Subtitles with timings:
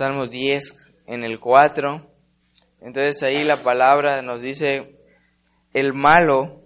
[0.00, 2.10] Salmo 10 en el 4.
[2.80, 4.98] Entonces ahí la palabra nos dice,
[5.74, 6.62] el malo,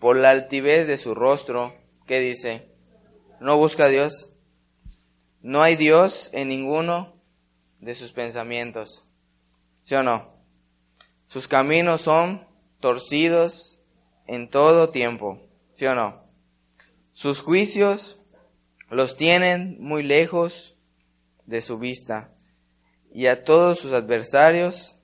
[0.00, 1.74] por la altivez de su rostro,
[2.06, 2.72] ¿qué dice?
[3.38, 4.32] No busca a Dios.
[5.42, 7.20] No hay Dios en ninguno
[7.80, 9.04] de sus pensamientos.
[9.82, 10.32] ¿Sí o no?
[11.26, 12.48] Sus caminos son
[12.80, 13.84] torcidos
[14.26, 15.38] en todo tiempo.
[15.74, 16.24] ¿Sí o no?
[17.12, 18.20] Sus juicios
[18.88, 20.78] los tienen muy lejos
[21.44, 22.32] de su vista
[23.12, 24.96] y a todos sus adversarios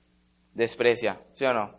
[0.53, 1.21] desprecia.
[1.33, 1.77] ¿Sí o no?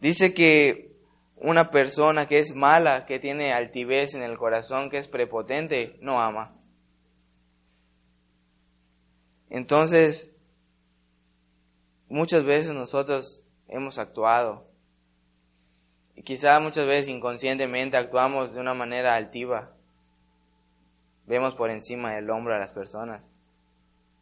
[0.00, 0.94] Dice que
[1.36, 6.20] una persona que es mala, que tiene altivez en el corazón, que es prepotente, no
[6.20, 6.54] ama.
[9.50, 10.36] Entonces,
[12.08, 14.68] muchas veces nosotros hemos actuado.
[16.16, 19.72] Y quizá muchas veces inconscientemente actuamos de una manera altiva.
[21.26, 23.22] Vemos por encima del hombro a las personas.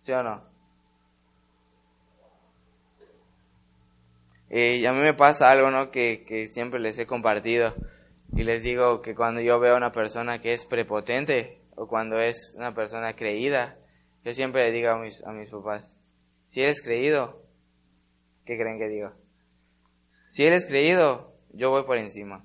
[0.00, 0.51] ¿Sí o no?
[4.54, 5.90] Eh, y a mí me pasa algo, ¿no?
[5.90, 7.74] Que, que siempre les he compartido.
[8.36, 12.20] Y les digo que cuando yo veo a una persona que es prepotente o cuando
[12.20, 13.78] es una persona creída,
[14.24, 15.96] yo siempre le digo a mis, a mis papás,
[16.44, 17.42] si eres creído,
[18.44, 19.12] ¿qué creen que digo?
[20.28, 22.44] Si él es creído, yo voy por encima.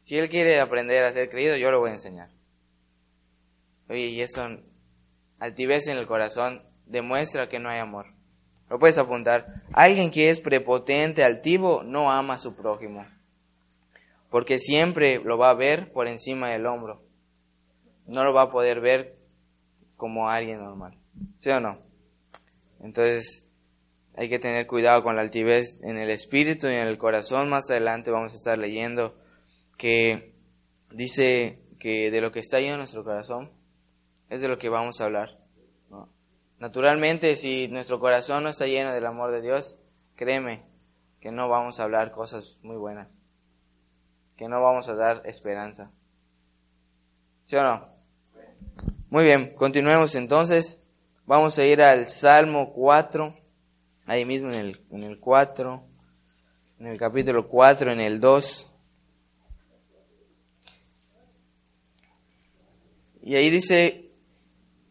[0.00, 2.30] Si él quiere aprender a ser creído, yo lo voy a enseñar.
[3.88, 4.44] Oye, y eso,
[5.38, 8.06] altivez en el corazón, demuestra que no hay amor.
[8.72, 9.62] Lo puedes apuntar.
[9.74, 13.06] Alguien que es prepotente, altivo, no ama a su prójimo.
[14.30, 17.02] Porque siempre lo va a ver por encima del hombro.
[18.06, 19.18] No lo va a poder ver
[19.98, 20.96] como alguien normal.
[21.36, 21.80] ¿Sí o no?
[22.80, 23.46] Entonces,
[24.16, 27.50] hay que tener cuidado con la altivez en el espíritu y en el corazón.
[27.50, 29.14] Más adelante vamos a estar leyendo
[29.76, 30.34] que
[30.90, 33.52] dice que de lo que está lleno en nuestro corazón
[34.30, 35.41] es de lo que vamos a hablar.
[36.62, 39.80] Naturalmente, si nuestro corazón no está lleno del amor de Dios,
[40.14, 40.62] créeme
[41.18, 43.24] que no vamos a hablar cosas muy buenas,
[44.36, 45.90] que no vamos a dar esperanza.
[47.46, 47.88] ¿Sí o no?
[49.10, 50.86] Muy bien, continuemos entonces.
[51.26, 53.36] Vamos a ir al Salmo 4,
[54.06, 55.82] ahí mismo en el, en el 4,
[56.78, 58.70] en el capítulo 4, en el 2.
[63.22, 64.01] Y ahí dice,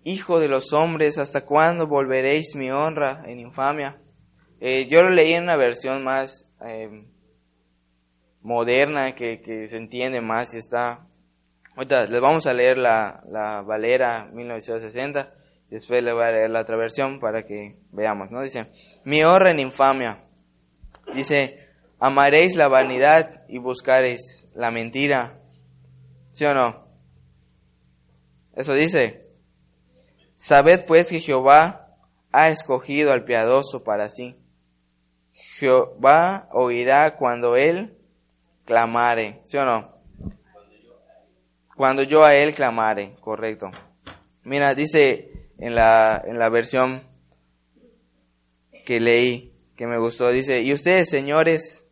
[0.04, 4.02] Hijo de los hombres, ¿hasta cuándo volveréis mi honra en infamia?
[4.60, 7.06] Eh, yo lo leí en una versión más eh,
[8.42, 11.06] moderna, que, que, se entiende más y está...
[11.76, 15.34] Ahorita les vamos a leer la, la Valera 1960,
[15.70, 18.42] después le voy a leer la otra versión para que veamos, ¿no?
[18.42, 18.72] Dice,
[19.06, 20.24] mi honra en infamia.
[21.14, 21.70] Dice,
[22.00, 25.40] amaréis la vanidad y buscaréis la mentira.
[26.32, 26.84] ¿Sí o no?
[28.56, 29.31] Eso dice.
[30.42, 31.96] Sabed pues que Jehová
[32.32, 34.36] ha escogido al piadoso para sí.
[35.60, 37.96] Jehová oirá cuando él
[38.66, 40.02] clamare, ¿sí o no?
[41.78, 43.70] Cuando yo a él clamare, correcto.
[44.42, 47.04] Mira, dice en la, en la versión
[48.84, 51.88] que leí, que me gustó, dice, y ustedes, señores,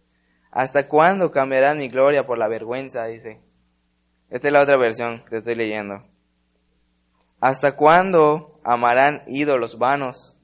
[0.49, 3.05] ¿hasta cuándo cambiarán mi gloria por la vergüenza?
[3.05, 3.41] Dice.
[4.31, 6.03] Esta es la otra versión que estoy leyendo.
[7.39, 10.35] ¿Hasta cuándo amarán ídolos vanos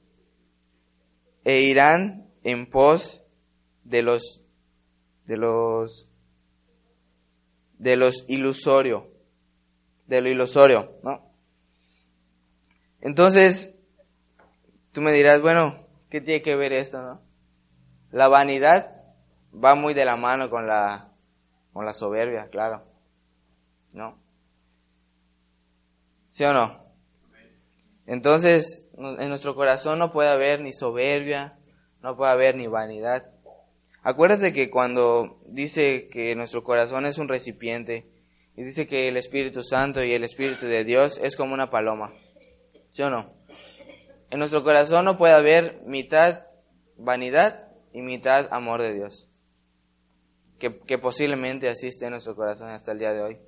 [1.44, 3.24] e irán en pos
[3.84, 4.42] de los
[5.26, 6.08] de los
[7.78, 9.12] de los ilusorio,
[10.06, 11.30] de lo ilusorio, ¿no?
[13.02, 13.78] Entonces,
[14.92, 17.20] tú me dirás, bueno, ¿qué tiene que ver esto, no?
[18.10, 19.04] La vanidad
[19.52, 21.12] va muy de la mano con la
[21.72, 22.82] con la soberbia, claro.
[23.92, 24.18] ¿No?
[26.30, 26.85] ¿Sí o no?
[28.06, 31.58] Entonces, en nuestro corazón no puede haber ni soberbia,
[32.02, 33.30] no puede haber ni vanidad.
[34.02, 38.08] Acuérdate que cuando dice que nuestro corazón es un recipiente
[38.56, 42.14] y dice que el Espíritu Santo y el Espíritu de Dios es como una paloma.
[42.90, 43.34] ¿Sí o no?
[44.30, 46.46] En nuestro corazón no puede haber mitad
[46.96, 49.28] vanidad y mitad amor de Dios.
[50.60, 53.38] Que, que posiblemente asiste en nuestro corazón hasta el día de hoy.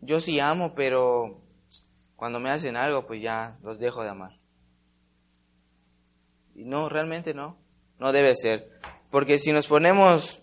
[0.00, 1.41] Yo sí amo, pero
[2.22, 4.38] cuando me hacen algo, pues ya los dejo de amar.
[6.54, 7.58] Y no, realmente no.
[7.98, 8.70] No debe ser.
[9.10, 10.40] Porque si nos ponemos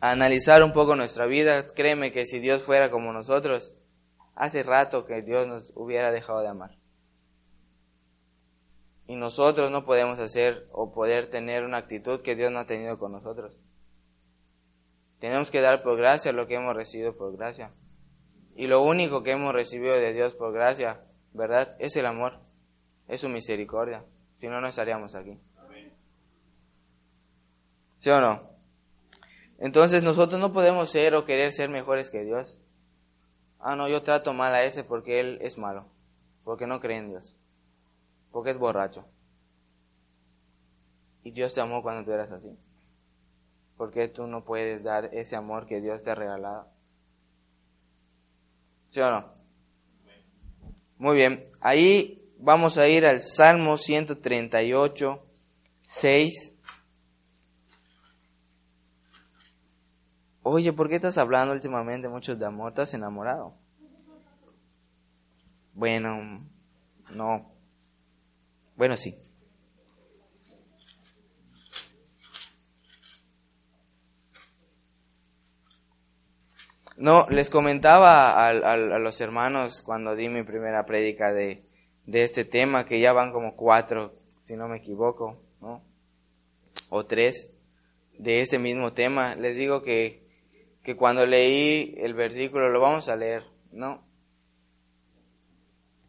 [0.00, 3.74] a analizar un poco nuestra vida, créeme que si Dios fuera como nosotros,
[4.36, 6.78] hace rato que Dios nos hubiera dejado de amar.
[9.08, 13.00] Y nosotros no podemos hacer o poder tener una actitud que Dios no ha tenido
[13.00, 13.58] con nosotros.
[15.18, 17.72] Tenemos que dar por gracia lo que hemos recibido por gracia.
[18.60, 21.00] Y lo único que hemos recibido de Dios por gracia
[21.32, 21.76] ¿verdad?
[21.78, 22.40] Es el amor,
[23.08, 24.04] es su misericordia.
[24.36, 25.40] Si no, no estaríamos aquí.
[27.96, 28.50] ¿Sí o no?
[29.58, 32.60] Entonces nosotros no podemos ser o querer ser mejores que Dios.
[33.60, 35.86] Ah, no, yo trato mal a ese porque él es malo,
[36.44, 37.38] porque no cree en Dios,
[38.30, 39.06] porque es borracho.
[41.24, 42.54] Y Dios te amó cuando tú eras así.
[43.78, 46.69] porque tú no puedes dar ese amor que Dios te ha regalado?
[48.90, 49.24] ¿Sí o no?
[50.98, 55.24] Muy bien, ahí vamos a ir al Salmo 138,
[55.80, 56.56] 6.
[60.42, 62.70] Oye, ¿por qué estás hablando últimamente mucho de amor?
[62.70, 63.54] ¿Estás enamorado?
[65.72, 66.44] Bueno,
[67.14, 67.52] no.
[68.76, 69.16] Bueno, sí.
[77.00, 81.64] No, les comentaba a, los hermanos cuando di mi primera prédica de,
[82.06, 85.36] este tema, que ya van como cuatro, si no me equivoco.
[86.90, 87.52] O tres
[88.18, 89.34] de este mismo tema.
[89.34, 90.20] Les digo que
[90.82, 94.02] que cuando leí el versículo, lo vamos a leer, ¿no?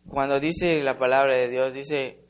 [0.07, 2.25] Cuando dice la palabra de Dios, dice,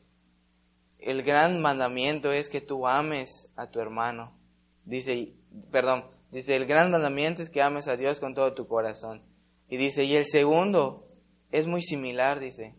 [0.99, 4.37] el gran mandamiento es que tú ames a tu hermano.
[4.85, 5.33] Dice,
[5.71, 9.23] perdón, dice, el gran mandamiento es que ames a Dios con todo tu corazón.
[9.69, 11.07] Y dice, y el segundo
[11.51, 12.75] es muy similar, dice,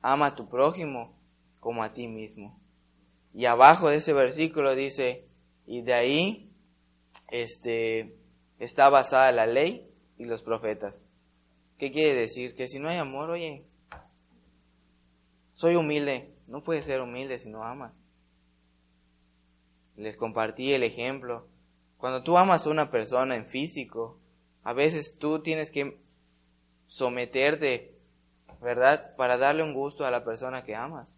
[0.00, 1.18] ama a tu prójimo
[1.60, 2.60] como a ti mismo.
[3.34, 5.26] Y abajo de ese versículo dice,
[5.66, 6.52] y de ahí,
[7.30, 8.16] este,
[8.58, 9.88] está basada la ley
[10.18, 11.06] y los profetas.
[11.78, 12.54] ¿Qué quiere decir?
[12.54, 13.66] Que si no hay amor, oye,
[15.54, 16.34] soy humilde.
[16.46, 18.06] No puedes ser humilde si no amas.
[19.96, 21.48] Les compartí el ejemplo.
[22.02, 24.18] Cuando tú amas a una persona en físico,
[24.64, 26.02] a veces tú tienes que
[26.86, 27.96] someterte,
[28.60, 29.14] ¿verdad?
[29.14, 31.16] Para darle un gusto a la persona que amas.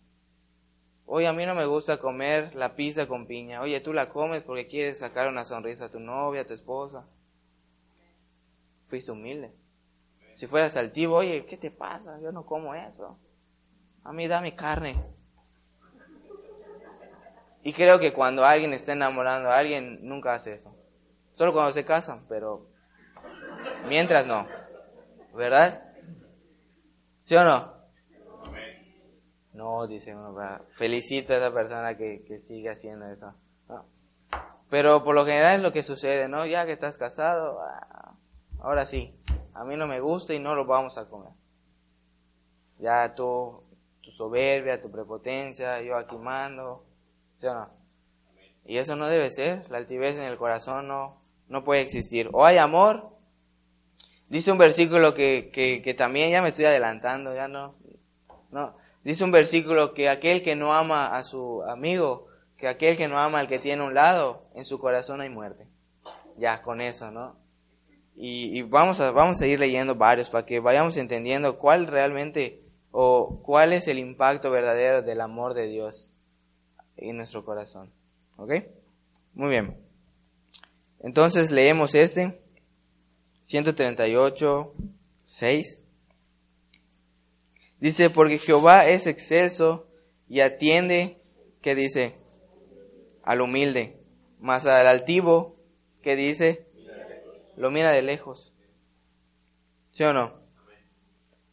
[1.07, 3.63] Oye, a mí no me gusta comer la pizza con piña.
[3.63, 7.09] Oye, tú la comes porque quieres sacar una sonrisa a tu novia, a tu esposa
[8.87, 9.51] fuiste humilde.
[10.35, 12.21] Si fueras altivo, oye, ¿qué te pasa?
[12.21, 13.19] Yo no como eso.
[14.03, 14.95] A mí da mi carne.
[17.65, 20.77] Y creo que cuando alguien está enamorando a alguien, nunca hace eso.
[21.33, 22.69] Solo cuando se casan, pero
[23.89, 24.47] mientras no.
[25.35, 25.83] ¿Verdad?
[27.23, 27.73] ¿Sí o no?
[29.55, 30.37] No, dice uno,
[30.69, 33.35] felicito a esa persona que, que sigue haciendo eso.
[34.69, 36.45] Pero por lo general es lo que sucede, ¿no?
[36.45, 38.15] Ya que estás casado, ah,
[38.61, 39.19] ahora sí,
[39.55, 41.33] a mí no me gusta y no lo vamos a comer.
[42.79, 43.63] Ya tú,
[44.03, 46.85] tu soberbia, tu prepotencia, yo aquí mando,
[47.37, 47.71] ¿sí o no?
[48.67, 52.31] Y eso no debe ser, la altivez en el corazón no, no puede existir.
[52.33, 53.11] O hay amor,
[54.29, 57.75] dice un versículo que, que, que también ya me estoy adelantando, ya no,
[58.51, 62.27] no, dice un versículo que aquel que no ama a su amigo,
[62.57, 65.67] que aquel que no ama al que tiene un lado, en su corazón hay muerte.
[66.37, 67.37] Ya, con eso, ¿no?
[68.17, 73.41] Y, vamos, a, vamos a ir leyendo varios para que vayamos entendiendo cuál realmente o
[73.43, 76.14] cuál es el impacto verdadero del amor de Dios
[76.97, 77.93] en nuestro corazón.
[78.37, 78.53] ¿Ok?
[79.35, 79.77] Muy bien.
[81.01, 82.41] Entonces leemos este,
[83.43, 84.75] 138,
[85.25, 85.83] 6.
[87.81, 89.87] Dice, porque Jehová es excelso
[90.29, 91.21] y atiende,
[91.61, 92.15] ¿qué dice?
[93.23, 93.99] Al humilde,
[94.39, 95.57] mas al altivo,
[96.03, 96.65] ¿qué dice?
[97.57, 98.53] lo mira de lejos.
[99.93, 100.33] ¿Sí o no?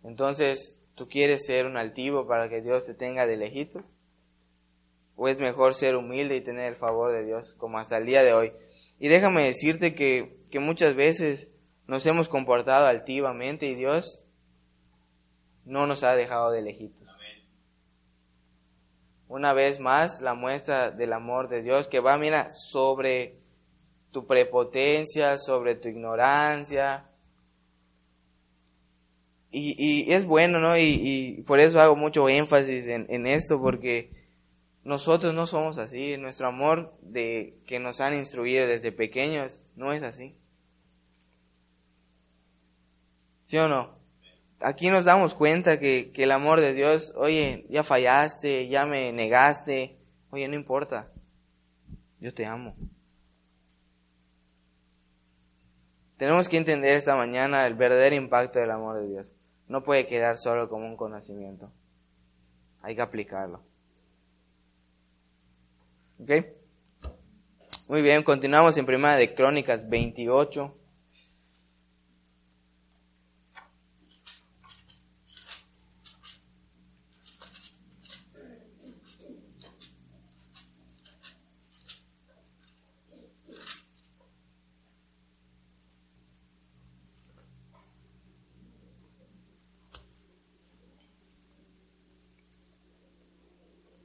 [0.03, 3.83] Entonces, ¿tú quieres ser un altivo para que Dios te tenga de lejito?
[5.23, 8.23] ¿O es mejor ser humilde y tener el favor de Dios como hasta el día
[8.23, 8.53] de hoy?
[8.97, 11.53] Y déjame decirte que, que muchas veces
[11.85, 14.23] nos hemos comportado altivamente y Dios
[15.63, 17.07] no nos ha dejado de lejitos.
[19.27, 23.37] Una vez más, la muestra del amor de Dios que va, mira, sobre
[24.09, 27.05] tu prepotencia, sobre tu ignorancia.
[29.51, 30.75] Y, y es bueno, ¿no?
[30.75, 34.20] Y, y, por eso hago mucho énfasis en, en, esto, porque
[34.83, 36.17] nosotros no somos así.
[36.17, 40.35] Nuestro amor de que nos han instruido desde pequeños no es así.
[43.45, 43.99] ¿Sí o no?
[44.59, 49.11] Aquí nos damos cuenta que, que el amor de Dios, oye, ya fallaste, ya me
[49.11, 49.97] negaste,
[50.29, 51.11] oye, no importa,
[52.19, 52.75] yo te amo.
[56.17, 59.35] Tenemos que entender esta mañana el verdadero impacto del amor de Dios.
[59.67, 61.71] No puede quedar solo como un conocimiento.
[62.83, 63.63] Hay que aplicarlo.
[66.21, 66.53] ¿Okay?
[67.87, 70.77] Muy bien, continuamos en Primera de Crónicas 28.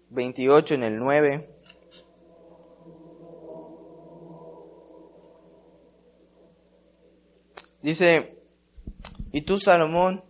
[0.08, 1.55] Veintiocho en el nueve.
[7.86, 8.42] Dice,
[9.30, 10.24] y tú Salomón,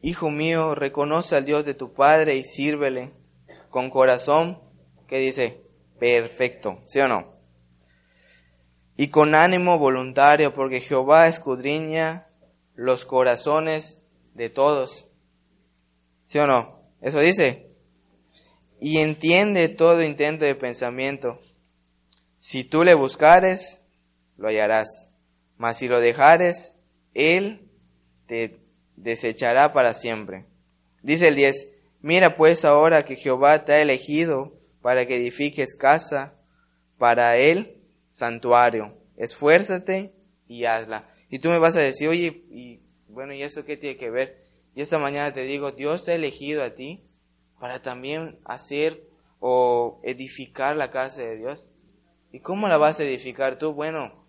[0.00, 3.12] hijo mío, reconoce al Dios de tu Padre y sírvele
[3.68, 4.58] con corazón,
[5.06, 5.66] que dice,
[5.98, 7.34] perfecto, ¿sí o no?
[8.96, 12.26] Y con ánimo voluntario, porque Jehová escudriña
[12.74, 14.00] los corazones
[14.32, 15.08] de todos.
[16.26, 16.86] ¿Sí o no?
[17.02, 17.70] Eso dice.
[18.80, 21.38] Y entiende todo intento de pensamiento.
[22.38, 23.84] Si tú le buscares,
[24.38, 25.11] lo hallarás.
[25.62, 26.76] Mas si lo dejares,
[27.14, 27.68] él
[28.26, 28.58] te
[28.96, 30.44] desechará para siempre.
[31.04, 31.68] Dice el 10,
[32.00, 36.34] mira pues ahora que Jehová te ha elegido para que edifiques casa
[36.98, 38.98] para él, santuario.
[39.16, 40.12] Esfuérzate
[40.48, 41.08] y hazla.
[41.30, 44.44] Y tú me vas a decir, oye, y bueno, ¿y eso qué tiene que ver?
[44.74, 47.04] Y esta mañana te digo, Dios te ha elegido a ti
[47.60, 49.04] para también hacer
[49.38, 51.68] o edificar la casa de Dios.
[52.32, 53.72] ¿Y cómo la vas a edificar tú?
[53.74, 54.21] Bueno,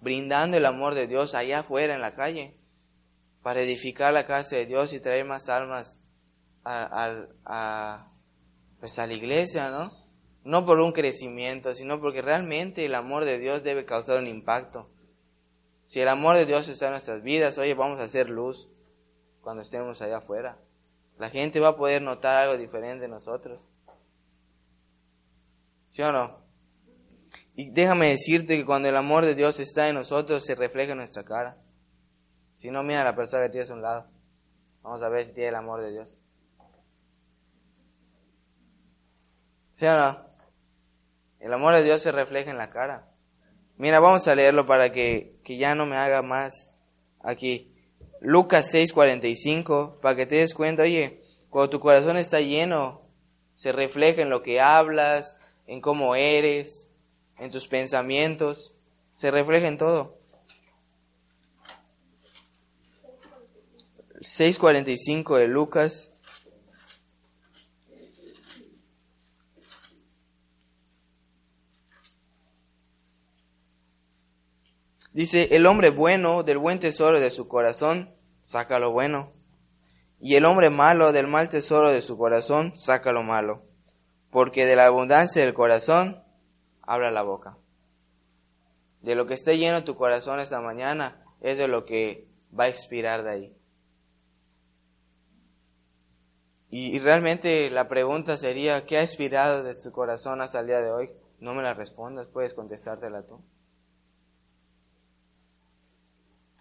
[0.00, 2.56] brindando el amor de Dios allá afuera en la calle,
[3.42, 6.00] para edificar la casa de Dios y traer más almas
[6.64, 8.10] a,
[8.80, 9.92] pues a la iglesia, ¿no?
[10.42, 14.90] No por un crecimiento, sino porque realmente el amor de Dios debe causar un impacto.
[15.86, 18.68] Si el amor de Dios está en nuestras vidas, oye, vamos a hacer luz
[19.40, 20.58] cuando estemos allá afuera.
[21.18, 23.66] La gente va a poder notar algo diferente en nosotros.
[25.88, 26.45] ¿Sí o no?
[27.56, 30.98] Y déjame decirte que cuando el amor de Dios está en nosotros, se refleja en
[30.98, 31.56] nuestra cara.
[32.56, 34.06] Si no, mira a la persona que tienes a un lado.
[34.82, 36.20] Vamos a ver si tiene el amor de Dios.
[39.72, 40.26] ¿Sí o no?
[41.40, 43.08] El amor de Dios se refleja en la cara.
[43.78, 46.70] Mira, vamos a leerlo para que, que ya no me haga más
[47.20, 47.74] aquí.
[48.20, 53.02] Lucas 6:45, para que te des cuenta, oye, cuando tu corazón está lleno,
[53.54, 55.36] se refleja en lo que hablas,
[55.66, 56.85] en cómo eres,
[57.38, 58.74] en tus pensamientos,
[59.14, 60.18] se refleja en todo.
[64.20, 66.12] 6.45 de Lucas.
[75.12, 79.32] Dice, el hombre bueno del buen tesoro de su corazón saca lo bueno,
[80.20, 83.64] y el hombre malo del mal tesoro de su corazón saca lo malo,
[84.30, 86.22] porque de la abundancia del corazón
[86.86, 87.58] habla la boca.
[89.02, 92.26] De lo que esté lleno tu corazón esta mañana es de lo que
[92.58, 93.56] va a expirar de ahí.
[96.68, 100.90] Y, realmente la pregunta sería, ¿qué ha expirado de tu corazón hasta el día de
[100.90, 101.10] hoy?
[101.38, 103.40] No me la respondas, puedes contestártela tú.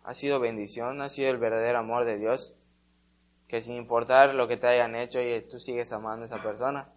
[0.03, 2.55] Ha sido bendición, ha sido el verdadero amor de Dios,
[3.47, 6.93] que sin importar lo que te hayan hecho, y tú sigues amando a esa persona.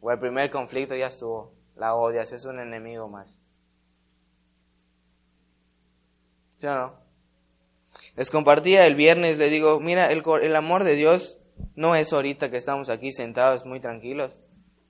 [0.00, 3.40] O el primer conflicto ya estuvo, la odias, es un enemigo más.
[6.56, 7.04] ¿Sí o no?
[8.16, 11.40] Les compartía el viernes, le digo, mira, el, el amor de Dios
[11.74, 14.44] no es ahorita que estamos aquí sentados muy tranquilos,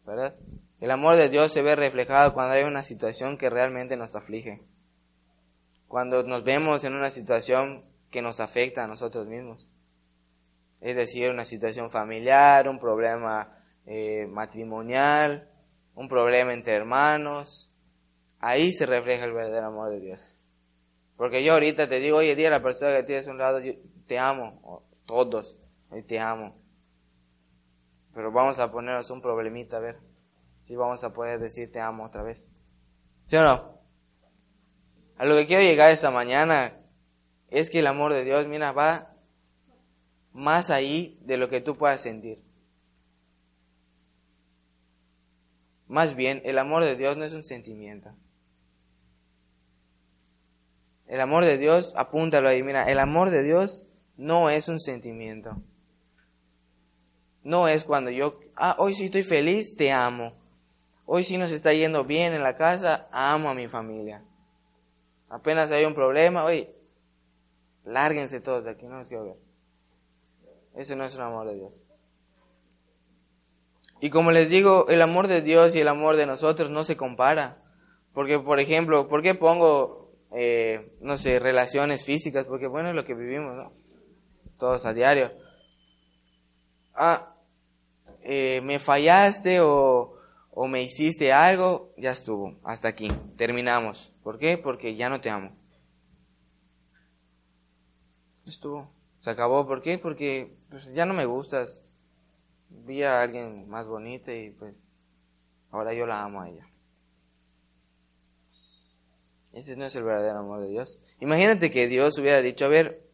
[0.06, 0.36] ¿verdad?
[0.80, 4.62] El amor de Dios se ve reflejado cuando hay una situación que realmente nos aflige.
[5.88, 9.68] Cuando nos vemos en una situación que nos afecta a nosotros mismos.
[10.80, 15.48] Es decir, una situación familiar, un problema eh, matrimonial,
[15.94, 17.72] un problema entre hermanos,
[18.40, 20.36] ahí se refleja el verdadero amor de Dios.
[21.16, 23.74] Porque yo ahorita te digo, oye, día la persona que tienes a un lado, yo
[24.06, 25.58] te amo, todos,
[26.06, 26.56] te amo.
[28.12, 30.14] Pero vamos a ponernos un problemita, a ver
[30.64, 32.50] si vamos a poder decir te amo otra vez.
[33.26, 33.78] ¿Sí o no?
[35.16, 36.80] A lo que quiero llegar esta mañana
[37.48, 39.14] es que el amor de Dios, mira, va
[40.32, 42.43] más ahí de lo que tú puedas sentir.
[45.94, 48.10] Más bien, el amor de Dios no es un sentimiento.
[51.06, 53.86] El amor de Dios, apúntalo ahí, mira, el amor de Dios
[54.16, 55.56] no es un sentimiento.
[57.44, 60.34] No es cuando yo, ah, hoy sí estoy feliz, te amo.
[61.06, 64.24] Hoy sí nos está yendo bien en la casa, amo a mi familia.
[65.28, 66.74] Apenas hay un problema, oye,
[67.84, 69.36] lárguense todos de aquí, no nos quiero ver.
[70.74, 71.83] Ese no es un amor de Dios.
[74.04, 76.94] Y como les digo, el amor de Dios y el amor de nosotros no se
[76.94, 77.62] compara.
[78.12, 82.44] Porque, por ejemplo, ¿por qué pongo, eh, no sé, relaciones físicas?
[82.44, 83.72] Porque, bueno, es lo que vivimos, ¿no?
[84.58, 85.32] Todos a diario.
[86.94, 87.34] Ah,
[88.20, 90.18] eh, me fallaste o,
[90.50, 94.12] o me hiciste algo, ya estuvo, hasta aquí, terminamos.
[94.22, 94.58] ¿Por qué?
[94.58, 95.56] Porque ya no te amo.
[98.44, 99.66] Estuvo, se acabó.
[99.66, 99.96] ¿Por qué?
[99.96, 101.86] Porque pues, ya no me gustas,
[102.84, 104.90] vi a alguien más bonita y pues
[105.70, 106.66] ahora yo la amo a ella.
[109.52, 111.00] Ese no es el verdadero amor de Dios.
[111.20, 113.06] Imagínate que Dios hubiera dicho, a ver,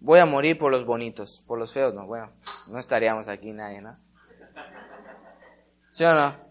[0.00, 2.32] voy a morir por los bonitos, por los feos, no, bueno,
[2.68, 3.96] no estaríamos aquí nadie, ¿no?
[5.90, 6.48] ¿Sí o no?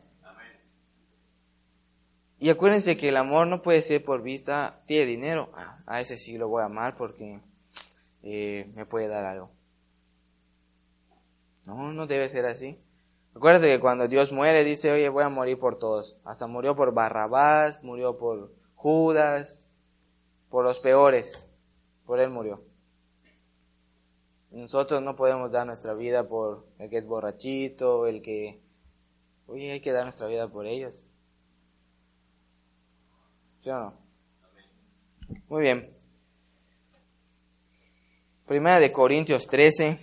[2.40, 6.18] Y acuérdense que el amor no puede ser por vista, tiene dinero, ah, a ese
[6.18, 7.42] sí lo voy a amar porque
[8.22, 9.57] eh, me puede dar algo.
[11.68, 12.80] No, no debe ser así.
[13.36, 16.18] Acuérdate que cuando Dios muere dice, oye, voy a morir por todos.
[16.24, 19.68] Hasta murió por Barrabás, murió por Judas,
[20.50, 21.52] por los peores.
[22.06, 22.64] Por él murió.
[24.50, 28.62] Nosotros no podemos dar nuestra vida por el que es borrachito, el que...
[29.46, 31.06] Oye, hay que dar nuestra vida por ellos.
[33.60, 33.94] ¿Sí o no?
[35.50, 35.94] Muy bien.
[38.46, 40.00] Primera de Corintios 13.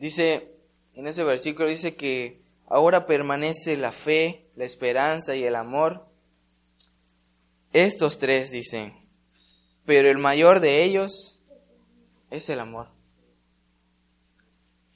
[0.00, 0.56] Dice,
[0.94, 6.08] en ese versículo dice que ahora permanece la fe, la esperanza y el amor.
[7.74, 8.94] Estos tres dicen,
[9.84, 11.38] pero el mayor de ellos
[12.30, 12.88] es el amor.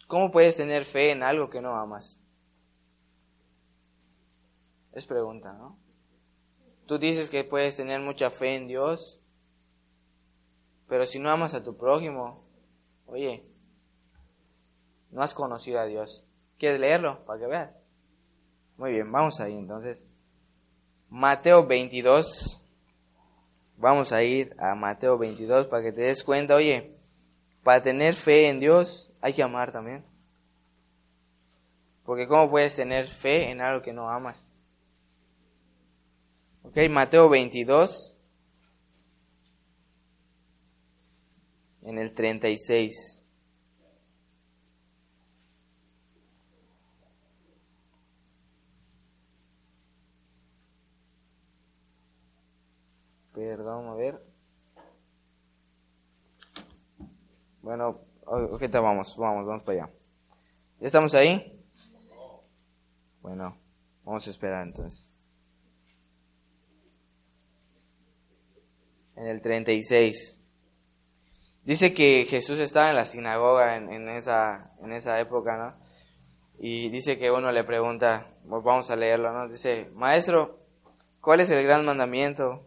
[0.07, 2.19] ¿Cómo puedes tener fe en algo que no amas?
[4.95, 5.79] Es pregunta, ¿no?
[6.87, 9.21] Tú dices que puedes tener mucha fe en Dios,
[10.89, 12.49] pero si no amas a tu prójimo,
[13.05, 13.45] oye,
[15.15, 16.27] no has conocido a Dios.
[16.59, 17.81] ¿Quieres leerlo para que veas?
[18.77, 20.11] Muy bien, vamos ahí entonces.
[21.09, 22.61] Mateo 22.
[23.77, 26.97] Vamos a ir a Mateo 22 para que te des cuenta, oye,
[27.63, 30.05] para tener fe en Dios hay que amar también.
[32.05, 34.53] Porque ¿cómo puedes tener fe en algo que no amas?
[36.65, 38.17] Ok, Mateo 22,
[41.83, 43.14] en el 36.
[53.35, 54.25] Perdón, a ver.
[57.63, 59.93] Bueno, ahorita vamos, vamos, vamos para allá.
[60.79, 61.61] ¿Ya estamos ahí?
[63.21, 63.59] Bueno,
[64.05, 65.13] vamos a esperar entonces.
[69.17, 70.39] En el 36.
[71.65, 75.85] Dice que Jesús estaba en la sinagoga en, esa, en esa época, ¿no?
[76.59, 79.49] Y dice que uno le pregunta, vamos a leerlo, ¿no?
[79.49, 80.61] Dice, Maestro,
[81.21, 82.65] ¿cuál es el gran mandamiento?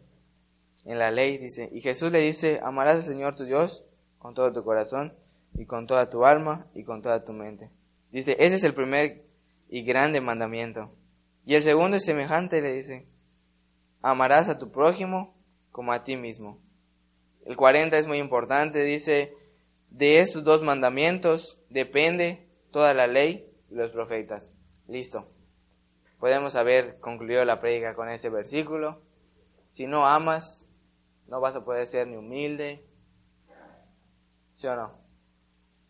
[0.87, 3.83] En la ley, dice, y Jesús le dice, amarás al Señor tu Dios
[4.19, 5.13] con todo tu corazón
[5.53, 7.69] y con toda tu alma y con toda tu mente.
[8.09, 9.25] Dice, ese es el primer
[9.67, 10.89] y grande mandamiento.
[11.45, 13.05] Y el segundo es semejante, le dice,
[14.01, 15.35] amarás a tu prójimo
[15.73, 16.61] como a ti mismo.
[17.45, 19.35] El 40 es muy importante, dice,
[19.89, 24.53] de estos dos mandamientos depende toda la ley y los profetas.
[24.87, 25.27] Listo.
[26.17, 29.01] Podemos haber concluido la prédica con este versículo.
[29.67, 30.66] Si no amas,
[31.27, 32.85] no vas a poder ser ni humilde,
[34.55, 34.93] ¿sí o no?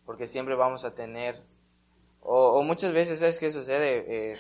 [0.06, 1.44] Porque siempre vamos a tener,
[2.22, 4.38] o, muchas veces es que sucede, eh,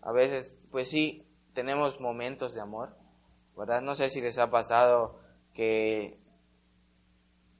[0.00, 2.96] a veces, pues sí, tenemos momentos de amor,
[3.56, 3.80] ¿verdad?
[3.80, 5.20] No sé si les ha pasado
[5.54, 6.18] que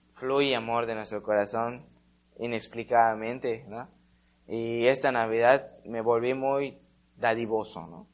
[0.09, 1.87] fluye amor de nuestro corazón
[2.39, 3.89] inexplicadamente, ¿no?
[4.47, 6.79] Y esta Navidad me volví muy
[7.17, 8.09] dadivoso, ¿no?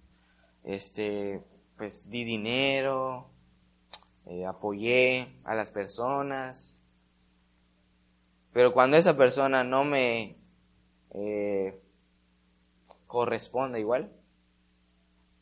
[0.65, 1.43] Este,
[1.77, 3.31] pues di dinero,
[4.29, 6.79] eh, apoyé a las personas,
[8.53, 10.37] pero cuando esa persona no me
[11.15, 11.81] eh,
[13.07, 14.13] corresponde igual,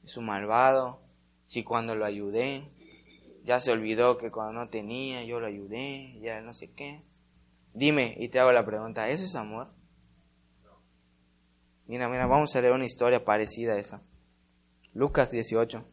[0.04, 1.02] es un malvado,
[1.48, 2.70] si cuando lo ayudé,
[3.44, 7.02] ya se olvidó que cuando no tenía, yo lo ayudé, ya no sé qué.
[7.74, 9.68] Dime, y te hago la pregunta, ¿eso es amor?
[11.86, 14.02] Mira, mira, vamos a leer una historia parecida a esa.
[14.94, 15.84] Lucas 18.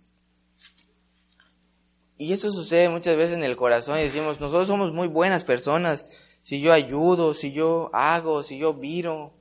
[2.17, 6.05] Y eso sucede muchas veces en el corazón y decimos, nosotros somos muy buenas personas,
[6.41, 9.33] si yo ayudo, si yo hago, si yo viro.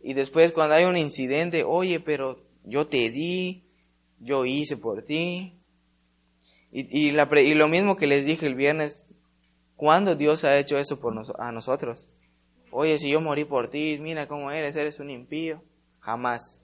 [0.00, 3.64] Y después cuando hay un incidente, oye, pero yo te di,
[4.18, 5.60] yo hice por ti.
[6.72, 9.04] Y, y, la, y lo mismo que les dije el viernes,
[9.76, 12.08] ¿cuándo Dios ha hecho eso por a nosotros?
[12.70, 15.62] Oye, si yo morí por ti, mira cómo eres, eres un impío.
[16.00, 16.60] Jamás.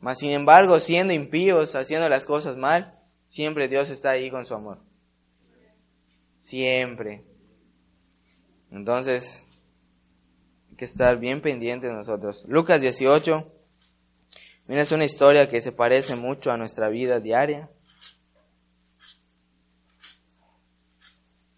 [0.00, 2.98] Mas sin embargo, siendo impíos, haciendo las cosas mal,
[3.32, 4.82] Siempre Dios está ahí con su amor.
[6.38, 7.24] Siempre.
[8.70, 9.46] Entonces,
[10.68, 12.44] hay que estar bien pendientes de nosotros.
[12.46, 13.50] Lucas 18.
[14.66, 17.70] Mira, es una historia que se parece mucho a nuestra vida diaria.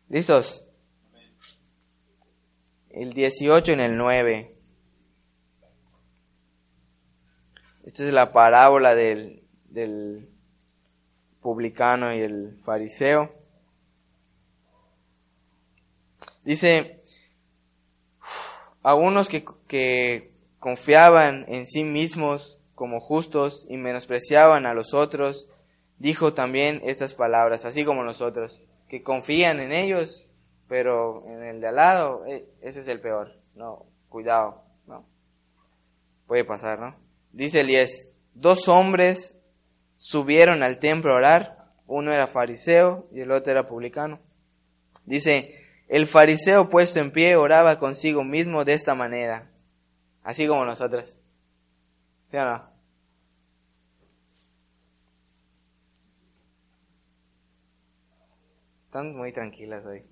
[0.08, 0.68] ¿Listos?
[2.90, 4.56] El 18 en el 9.
[7.82, 10.33] Esta es la parábola del, del
[11.44, 13.30] publicano y el fariseo.
[16.42, 17.02] Dice,
[18.82, 25.50] a unos que, que confiaban en sí mismos como justos y menospreciaban a los otros,
[25.98, 30.26] dijo también estas palabras, así como nosotros, que confían en ellos,
[30.66, 33.38] pero en el de al lado, eh, ese es el peor.
[33.54, 35.04] No, cuidado, no.
[36.26, 36.96] Puede pasar, ¿no?
[37.32, 39.43] Dice Elías, dos hombres
[39.96, 44.20] subieron al templo a orar, uno era fariseo y el otro era publicano.
[45.04, 45.54] Dice,
[45.88, 49.50] el fariseo puesto en pie oraba consigo mismo de esta manera,
[50.22, 51.20] así como nosotros.
[52.28, 52.74] ¿Sí o no?
[58.86, 60.04] Están muy tranquilas hoy.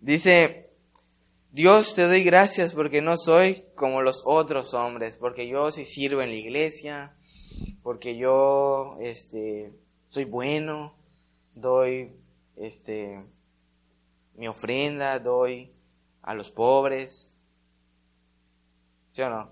[0.00, 0.65] Dice,
[1.56, 6.20] Dios te doy gracias porque no soy como los otros hombres, porque yo sí sirvo
[6.20, 7.16] en la iglesia,
[7.82, 9.72] porque yo este,
[10.06, 10.94] soy bueno,
[11.54, 12.14] doy
[12.56, 13.24] este,
[14.34, 15.72] mi ofrenda, doy
[16.20, 17.34] a los pobres.
[19.12, 19.50] ¿Sí o no?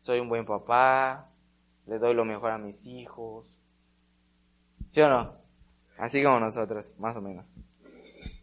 [0.00, 1.30] Soy un buen papá,
[1.86, 3.54] le doy lo mejor a mis hijos.
[4.88, 5.36] ¿Sí o no?
[5.98, 7.58] Así como nosotros, más o menos.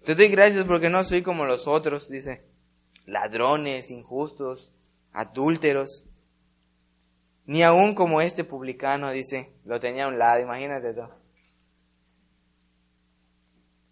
[0.05, 2.43] Te doy gracias porque no soy como los otros, dice.
[3.07, 4.71] Ladrones, injustos,
[5.11, 6.05] adúlteros.
[7.45, 9.53] Ni aún como este publicano, dice.
[9.65, 11.01] Lo tenía a un lado, imagínate tú.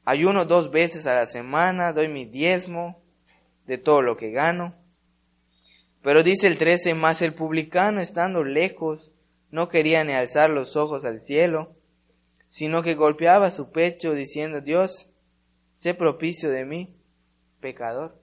[0.05, 3.01] Ayuno dos veces a la semana, doy mi diezmo
[3.65, 4.75] de todo lo que gano.
[6.03, 9.11] Pero dice el 13, más el publicano estando lejos,
[9.49, 11.75] no quería ni alzar los ojos al cielo,
[12.45, 15.12] sino que golpeaba su pecho diciendo, Dios,
[15.83, 16.95] sé propicio de mí,
[17.59, 18.17] pecador.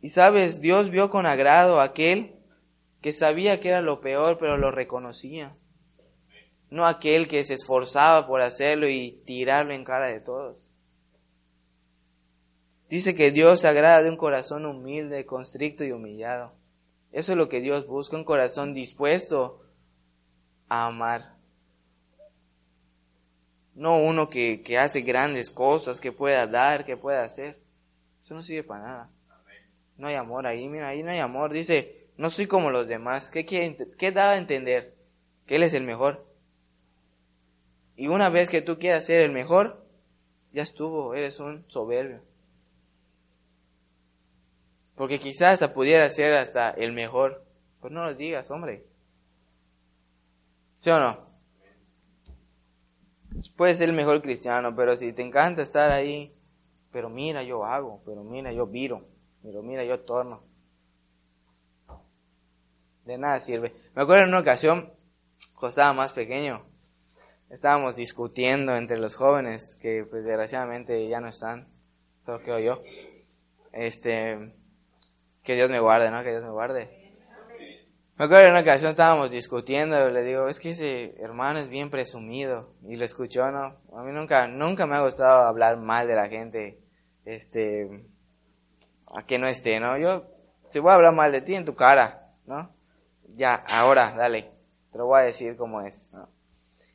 [0.00, 2.36] Y sabes, Dios vio con agrado a aquel
[3.02, 5.54] que sabía que era lo peor, pero lo reconocía.
[6.70, 10.72] No aquel que se esforzaba por hacerlo y tirarlo en cara de todos.
[12.88, 16.54] Dice que Dios se agrada de un corazón humilde, constricto y humillado.
[17.12, 19.60] Eso es lo que Dios busca, un corazón dispuesto
[20.70, 21.37] a amar.
[23.78, 27.60] No uno que, que hace grandes cosas, que pueda dar, que pueda hacer.
[28.20, 29.10] Eso no sirve para nada.
[29.96, 31.52] No hay amor ahí, mira, ahí no hay amor.
[31.52, 33.30] Dice, no soy como los demás.
[33.30, 34.96] ¿Qué, quiere, qué da a entender?
[35.46, 36.26] Que Él es el mejor.
[37.94, 39.86] Y una vez que tú quieras ser el mejor,
[40.52, 42.20] ya estuvo, eres un soberbio.
[44.96, 47.44] Porque quizás hasta pudiera ser hasta el mejor.
[47.80, 48.84] Pues no lo digas, hombre.
[50.78, 51.27] ¿Sí o no?
[53.56, 56.34] Puedes ser el mejor cristiano, pero si te encanta estar ahí,
[56.92, 59.06] pero mira, yo hago, pero mira, yo viro,
[59.42, 60.42] pero mira, yo torno.
[63.04, 63.74] De nada sirve.
[63.94, 64.92] Me acuerdo en una ocasión,
[65.54, 66.64] cuando estaba más pequeño,
[67.50, 71.68] estábamos discutiendo entre los jóvenes, que pues desgraciadamente ya no están,
[72.20, 72.82] solo quedo yo.
[73.72, 74.54] Este,
[75.42, 76.22] que Dios me guarde, ¿no?
[76.22, 76.97] Que Dios me guarde.
[78.18, 81.88] Me acuerdo en una ocasión estábamos discutiendo, le digo, es que ese hermano es bien
[81.88, 82.74] presumido.
[82.82, 83.76] Y lo escuchó, ¿no?
[83.96, 86.80] A mí nunca, nunca me ha gustado hablar mal de la gente,
[87.24, 88.08] este,
[89.06, 89.96] a que no esté, ¿no?
[89.98, 90.24] Yo,
[90.68, 92.74] si voy a hablar mal de ti en tu cara, ¿no?
[93.36, 94.50] Ya, ahora, dale,
[94.90, 96.28] te lo voy a decir cómo es, ¿no?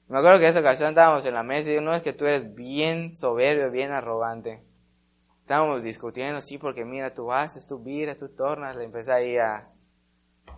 [0.10, 2.12] Me acuerdo que en esa ocasión estábamos en la mesa y digo, no, es que
[2.12, 4.62] tú eres bien soberbio, bien arrogante.
[5.40, 8.76] Estábamos discutiendo, sí, porque mira, tú haces, tú viras, tú tornas.
[8.76, 9.73] Le empecé ahí a,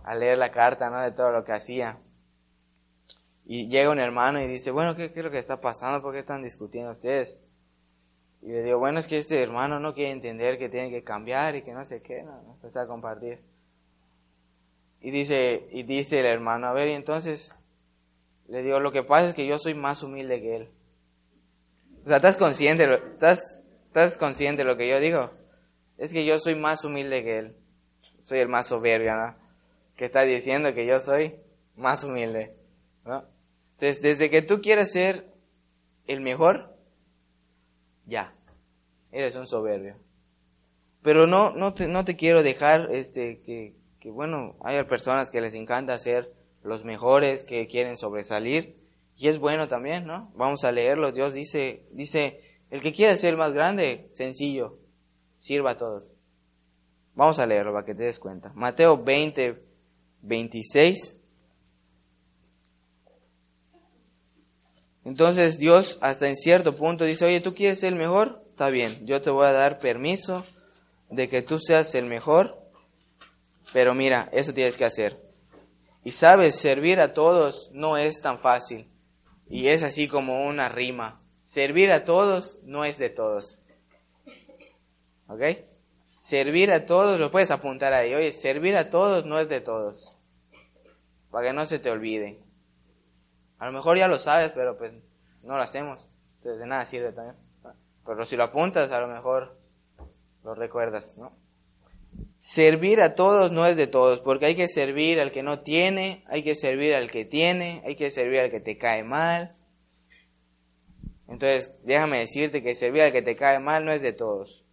[0.04, 1.00] a leer la carta, ¿no?
[1.00, 1.98] De todo lo que hacía.
[3.44, 6.02] Y llega un hermano y dice, bueno, ¿qué, ¿qué, es lo que está pasando?
[6.02, 7.40] ¿Por qué están discutiendo ustedes?
[8.42, 11.56] Y le digo, bueno, es que este hermano no quiere entender que tiene que cambiar
[11.56, 12.54] y que no sé qué, ¿no?
[12.54, 13.40] Empecé a compartir.
[15.00, 17.54] Y dice, y dice el hermano, a ver, y entonces,
[18.48, 20.70] le digo, lo que pasa es que yo soy más humilde que él.
[22.04, 22.92] O sea, ¿estás consciente?
[22.92, 25.30] ¿Estás ¿Estás consciente de lo que yo digo?
[25.96, 27.56] Es que yo soy más humilde que él.
[28.24, 29.34] Soy el más soberbio, ¿no?
[29.96, 31.40] Que está diciendo que yo soy
[31.74, 32.54] más humilde,
[33.04, 33.24] ¿no?
[33.72, 35.32] Entonces, desde que tú quieres ser
[36.06, 36.76] el mejor,
[38.06, 38.34] ya,
[39.12, 39.96] eres un soberbio.
[41.02, 45.40] Pero no, no te, no te quiero dejar, este, que, que bueno, hay personas que
[45.40, 46.32] les encanta ser
[46.62, 48.76] los mejores, que quieren sobresalir,
[49.16, 50.32] y es bueno también, ¿no?
[50.34, 51.12] Vamos a leerlo.
[51.12, 54.78] Dios dice, dice, el que quiera ser más grande, sencillo,
[55.38, 56.14] sirva a todos.
[57.14, 58.52] Vamos a leerlo para que te des cuenta.
[58.54, 59.62] Mateo 20,
[60.22, 61.16] 26.
[65.04, 68.42] Entonces Dios hasta en cierto punto dice, oye, ¿tú quieres ser el mejor?
[68.50, 70.44] Está bien, yo te voy a dar permiso
[71.10, 72.60] de que tú seas el mejor,
[73.72, 75.22] pero mira, eso tienes que hacer.
[76.02, 78.88] Y sabes, servir a todos no es tan fácil.
[79.48, 81.20] Y es así como una rima.
[81.42, 83.64] Servir a todos no es de todos.
[85.28, 85.42] ¿Ok?
[86.16, 88.14] Servir a todos, lo puedes apuntar ahí.
[88.14, 90.16] Oye, servir a todos no es de todos.
[91.30, 92.40] Para que no se te olvide.
[93.58, 94.92] A lo mejor ya lo sabes, pero pues
[95.42, 96.08] no lo hacemos.
[96.38, 97.36] Entonces de nada sirve también.
[98.06, 99.58] Pero si lo apuntas, a lo mejor
[100.42, 101.36] lo recuerdas, ¿no?
[102.38, 106.24] Servir a todos no es de todos, porque hay que servir al que no tiene,
[106.28, 109.54] hay que servir al que tiene, hay que servir al que te cae mal.
[111.28, 114.65] Entonces, déjame decirte que servir al que te cae mal no es de todos.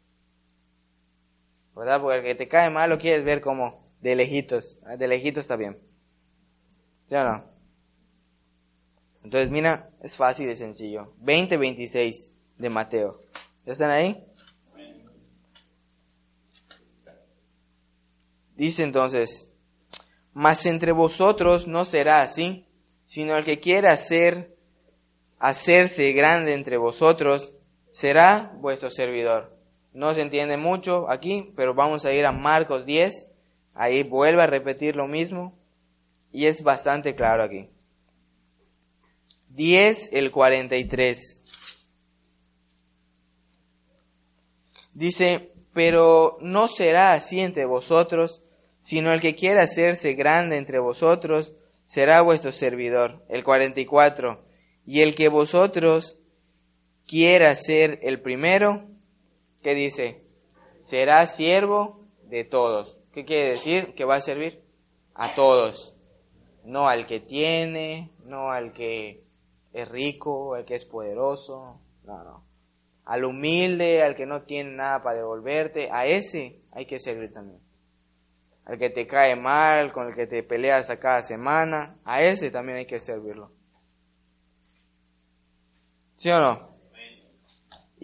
[1.75, 2.01] ¿Verdad?
[2.01, 4.77] Porque el que te cae mal lo quieres ver como de lejitos.
[4.85, 5.79] Ah, de lejitos está bien.
[7.07, 7.45] ¿Sí o no?
[9.23, 11.15] Entonces, mira, es fácil y sencillo.
[11.21, 13.19] 20-26 de Mateo.
[13.65, 14.25] ¿Ya están ahí?
[18.55, 19.51] Dice entonces,
[20.33, 22.67] mas entre vosotros no será así,
[23.03, 24.55] sino el que quiera hacer,
[25.39, 27.51] hacerse grande entre vosotros,
[27.91, 29.57] será vuestro servidor.
[29.93, 33.27] No se entiende mucho aquí, pero vamos a ir a Marcos 10,
[33.73, 35.57] ahí vuelve a repetir lo mismo,
[36.31, 37.69] y es bastante claro aquí.
[39.49, 41.39] 10, el 43.
[44.93, 48.41] Dice, pero no será así entre vosotros,
[48.79, 51.53] sino el que quiera hacerse grande entre vosotros
[51.85, 53.23] será vuestro servidor.
[53.29, 54.43] El 44.
[54.85, 56.17] Y el que vosotros
[57.07, 58.89] quiera ser el primero,
[59.63, 60.23] ¿qué dice?
[60.77, 62.97] Será siervo de todos.
[63.11, 63.95] ¿Qué quiere decir?
[63.95, 64.61] Que va a servir
[65.15, 65.95] a todos.
[66.63, 69.23] No al que tiene, no al que
[69.73, 71.79] es rico, al que es poderoso.
[72.03, 72.45] No, no.
[73.05, 77.63] Al humilde, al que no tiene nada para devolverte, a ese hay que servir también
[78.65, 82.49] al que te cae mal, con el que te peleas a cada semana, a ese
[82.49, 83.51] también hay que servirlo.
[86.15, 86.72] ¿Sí o no?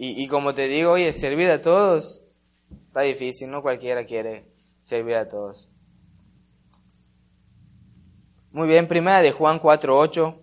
[0.02, 2.22] Y, como te digo, oye, servir a todos
[2.86, 4.46] está difícil, no cualquiera quiere
[4.80, 5.68] servir a todos.
[8.50, 10.38] Muy bien, primera de Juan 4.8.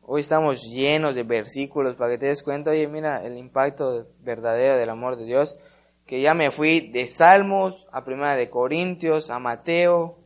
[0.00, 4.78] Hoy estamos llenos de versículos para que te des cuenta, oye, mira el impacto verdadero
[4.78, 5.58] del amor de Dios
[6.06, 10.18] que ya me fui de Salmos a Primera de Corintios, a Mateo,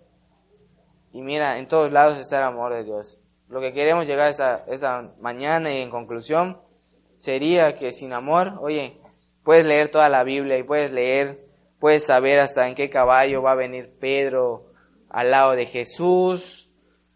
[1.12, 3.18] y mira, en todos lados está el amor de Dios.
[3.48, 6.64] Lo que queremos llegar esa, esa mañana y en conclusión
[7.26, 9.00] sería que sin amor, oye,
[9.42, 11.44] puedes leer toda la Biblia y puedes leer,
[11.80, 14.72] puedes saber hasta en qué caballo va a venir Pedro
[15.08, 16.70] al lado de Jesús,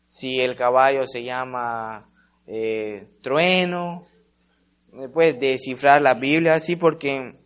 [0.05, 2.11] si el caballo se llama
[2.49, 4.05] eh, trueno,
[5.15, 7.37] puedes descifrar la Biblia así porque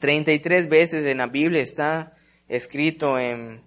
[0.00, 2.14] 33 veces en la Biblia está
[2.48, 3.62] escrito en,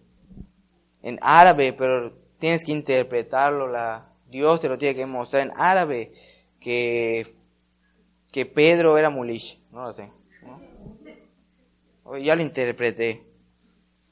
[1.03, 6.11] en árabe, pero tienes que interpretarlo, la, Dios te lo tiene que mostrar en árabe,
[6.59, 7.38] que,
[8.31, 10.11] que Pedro era mulish, no lo sé.
[12.03, 13.23] Oye, ya lo interpreté.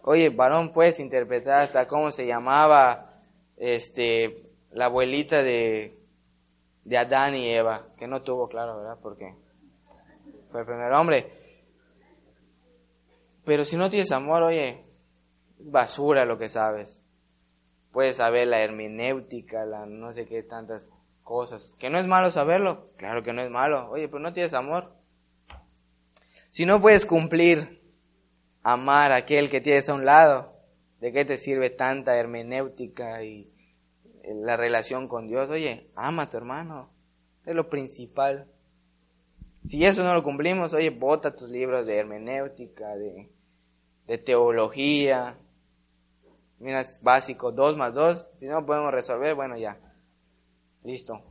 [0.01, 3.21] Oye, varón, puedes interpretar hasta cómo se llamaba
[3.57, 5.97] este, la abuelita de,
[6.83, 8.97] de Adán y Eva, que no tuvo claro, ¿verdad?
[9.01, 9.35] Porque
[10.51, 11.31] fue el primer hombre.
[13.43, 14.85] Pero si no tienes amor, oye,
[15.59, 17.01] es basura lo que sabes.
[17.91, 20.87] Puedes saber la hermenéutica, la no sé qué tantas
[21.27, 21.73] cosas.
[21.77, 22.91] ¿Que no es malo saberlo?
[22.95, 23.89] Claro que no es malo.
[23.91, 24.95] Oye, pero no tienes amor.
[26.51, 27.83] Si no puedes cumplir,
[28.63, 30.55] amar a aquel que tienes a un lado,
[31.01, 33.51] ¿de qué te sirve tanta hermenéutica y
[34.23, 35.49] la relación con Dios?
[35.49, 36.89] Oye, ama a tu hermano.
[37.45, 38.47] Es lo principal.
[39.63, 43.29] Si eso no lo cumplimos, oye, bota tus libros de hermenéutica, de
[44.07, 45.37] de teología.
[46.59, 48.31] Mira, es básico, dos más dos.
[48.37, 49.77] Si no podemos resolver, bueno, ya.
[50.87, 51.21] Listo.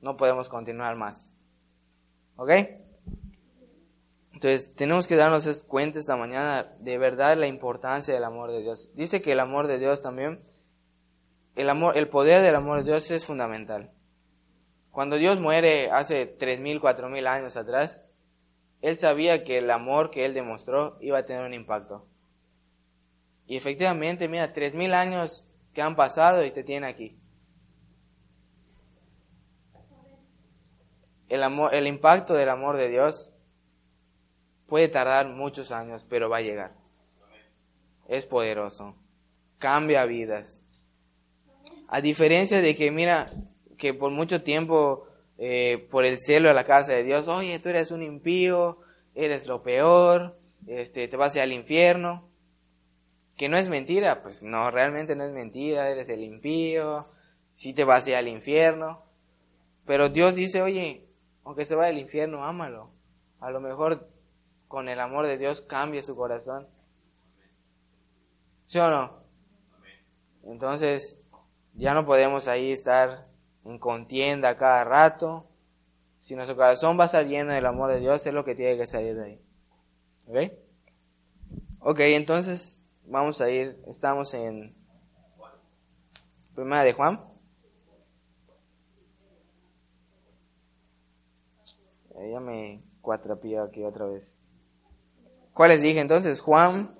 [0.00, 1.32] No podemos continuar más.
[2.34, 2.50] ¿Ok?
[4.32, 8.90] Entonces, tenemos que darnos cuenta esta mañana de verdad la importancia del amor de Dios.
[8.96, 10.42] Dice que el amor de Dios también,
[11.54, 13.92] el amor, el poder del amor de Dios es fundamental.
[14.90, 18.04] Cuando Dios muere hace tres mil, cuatro mil años atrás,
[18.80, 22.08] él sabía que el amor que él demostró iba a tener un impacto.
[23.46, 27.21] Y efectivamente, mira, tres mil años que han pasado y te tiene aquí.
[31.32, 33.32] El, amor, el impacto del amor de Dios
[34.72, 36.72] Puede tardar muchos años, pero va a llegar.
[38.08, 38.96] Es poderoso.
[39.58, 40.62] Cambia vidas.
[41.88, 43.28] A diferencia de que, mira,
[43.76, 47.68] que por mucho tiempo, eh, por el celo de la casa de Dios, oye, tú
[47.68, 48.78] eres un impío,
[49.14, 52.30] eres lo peor, este, te vas a ir al infierno.
[53.36, 57.04] Que no es mentira, pues no, realmente no es mentira, eres el impío,
[57.52, 59.04] sí te vas a ir al infierno.
[59.84, 61.11] Pero Dios dice, oye,
[61.44, 62.90] aunque se vaya al infierno, ámalo.
[63.40, 64.08] A lo mejor
[64.68, 66.68] con el amor de Dios cambia su corazón.
[68.64, 69.22] ¿Sí o no?
[70.44, 71.18] Entonces,
[71.74, 73.28] ya no podemos ahí estar
[73.64, 75.48] en contienda cada rato.
[76.18, 78.76] Si nuestro corazón va a estar lleno del amor de Dios, es lo que tiene
[78.76, 79.40] que salir de ahí.
[80.26, 80.52] ¿Ok?
[81.80, 84.74] Ok, entonces vamos a ir, estamos en
[86.54, 87.31] Primera de Juan.
[92.14, 94.38] Ya me cuatrapía aquí otra vez.
[95.52, 96.40] ¿Cuál les dije entonces?
[96.40, 96.94] Juan.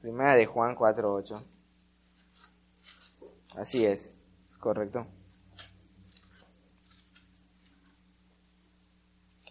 [0.00, 1.42] Primera de Juan 4.8.
[3.56, 5.06] Así es, es correcto.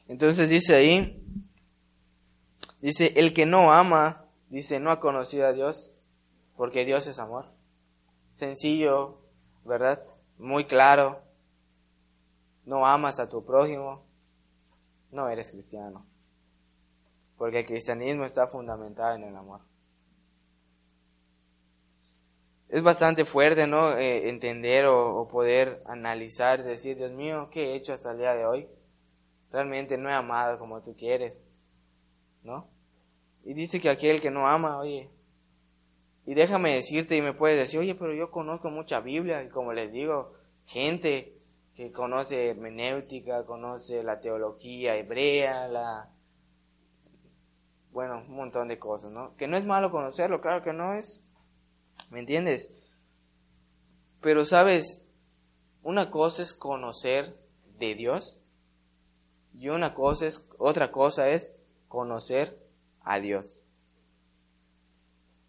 [0.07, 1.25] Entonces dice ahí,
[2.81, 5.91] dice, el que no ama, dice, no ha conocido a Dios,
[6.55, 7.51] porque Dios es amor.
[8.33, 9.21] Sencillo,
[9.63, 10.03] ¿verdad?
[10.37, 11.22] Muy claro.
[12.65, 14.05] No amas a tu prójimo,
[15.11, 16.05] no eres cristiano.
[17.37, 19.61] Porque el cristianismo está fundamentado en el amor.
[22.69, 23.97] Es bastante fuerte, ¿no?
[23.97, 28.33] Eh, entender o, o, poder analizar, decir, Dios mío, ¿qué he hecho hasta el día
[28.33, 28.67] de hoy?
[29.51, 31.47] Realmente no he amado como tú quieres,
[32.41, 32.67] ¿no?
[33.43, 35.11] Y dice que aquel que no ama, oye,
[36.25, 39.73] y déjame decirte y me puedes decir, oye, pero yo conozco mucha Biblia y como
[39.73, 40.33] les digo,
[40.65, 41.37] gente
[41.75, 46.09] que conoce hermenéutica, conoce la teología hebrea, la
[47.91, 49.35] bueno, un montón de cosas, ¿no?
[49.35, 51.21] Que no es malo conocerlo, claro que no es.
[52.09, 52.69] ¿Me entiendes?
[54.19, 55.01] Pero sabes,
[55.83, 57.37] una cosa es conocer
[57.77, 58.39] de Dios
[59.53, 61.55] y una cosa es otra cosa es
[61.87, 62.59] conocer
[63.01, 63.59] a Dios.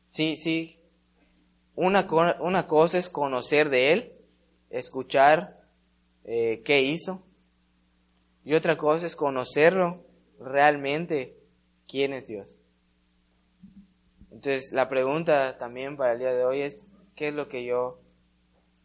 [0.09, 0.81] Sí, sí.
[1.77, 2.07] Una,
[2.41, 4.13] una cosa es conocer de Él,
[4.71, 5.64] escuchar
[6.25, 7.23] eh, qué hizo.
[8.45, 10.05] Y otra cosa es conocerlo
[10.39, 11.39] realmente,
[11.87, 12.61] quién es Dios.
[14.31, 18.01] Entonces, la pregunta también para el día de hoy es, ¿qué es lo que yo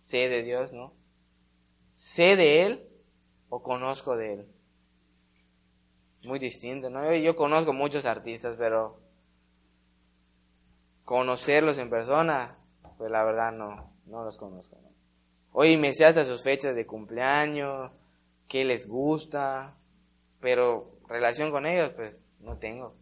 [0.01, 0.93] sé de Dios, no?
[1.95, 2.89] ¿Sé de Él
[3.49, 4.47] o conozco de Él?
[6.23, 7.13] Muy distinto, ¿no?
[7.15, 9.01] Yo, conozco muchos artistas, pero
[11.03, 12.57] conocerlos en persona,
[12.97, 14.88] pues la verdad no, no los conozco.
[15.61, 17.91] Hoy me sé hasta sus fechas de cumpleaños,
[18.47, 19.75] qué les gusta,
[20.39, 22.95] pero relación con ellos, pues no tengo.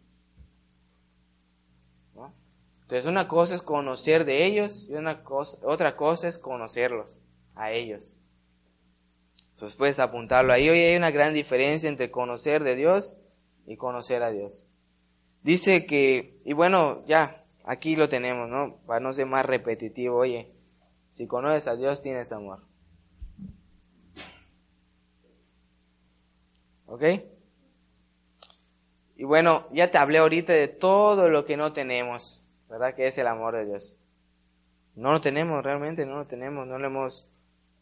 [2.82, 5.22] Entonces una cosa es conocer de ellos y una
[5.62, 7.20] otra cosa es conocerlos
[7.54, 8.16] a ellos.
[9.52, 10.68] Entonces puedes apuntarlo ahí.
[10.68, 13.16] Hoy hay una gran diferencia entre conocer de Dios
[13.68, 14.66] y conocer a Dios.
[15.44, 18.80] Dice que, y bueno, ya, aquí lo tenemos, ¿no?
[18.84, 20.57] Para no ser más repetitivo, oye,
[21.18, 22.60] si conoces a Dios, tienes amor.
[26.86, 27.02] ¿Ok?
[29.16, 32.94] Y bueno, ya te hablé ahorita de todo lo que no tenemos, ¿verdad?
[32.94, 33.96] Que es el amor de Dios.
[34.94, 37.26] No lo tenemos, realmente no lo tenemos, no lo hemos,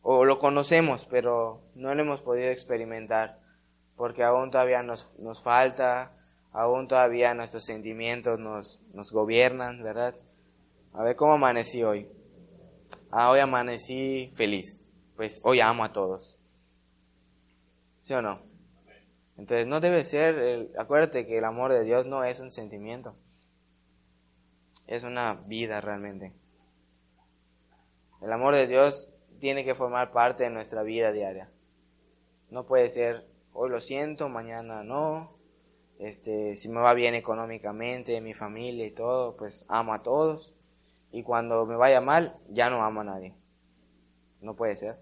[0.01, 3.39] o lo conocemos, pero no lo hemos podido experimentar,
[3.97, 6.11] porque aún todavía nos, nos falta,
[6.53, 10.15] aún todavía nuestros sentimientos nos, nos gobiernan, ¿verdad?
[10.95, 12.16] A ver cómo amanecí hoy
[13.19, 14.79] ah, hoy amanecí feliz,
[15.17, 16.39] pues hoy amo a todos.
[18.03, 18.43] ¿Sí o no?
[19.39, 23.17] Entonces no debe ser, el, acuérdate que el amor de Dios no es un sentimiento,
[24.87, 26.35] es una vida realmente.
[28.21, 29.11] El amor de Dios
[29.41, 31.51] tiene que formar parte de nuestra vida diaria.
[32.51, 35.39] No puede ser, hoy lo siento, mañana no.
[35.99, 40.56] Este, si me va bien económicamente, mi familia y todo, pues amo a todos
[41.17, 43.35] y cuando me vaya mal, ya no amo a nadie.
[44.43, 44.99] No puede ser.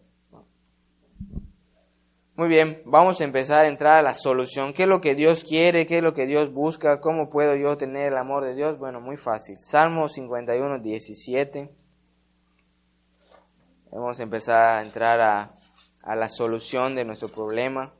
[2.36, 4.72] Muy bien, vamos a empezar a entrar a la solución.
[4.72, 5.88] ¿Qué es lo que Dios quiere?
[5.88, 7.00] ¿Qué es lo que Dios busca?
[7.00, 8.78] ¿Cómo puedo yo tener el amor de Dios?
[8.78, 9.56] Bueno, muy fácil.
[9.58, 11.74] Salmo 51, 17.
[13.90, 15.52] Vamos a empezar a entrar a,
[16.00, 17.92] a la solución de nuestro problema.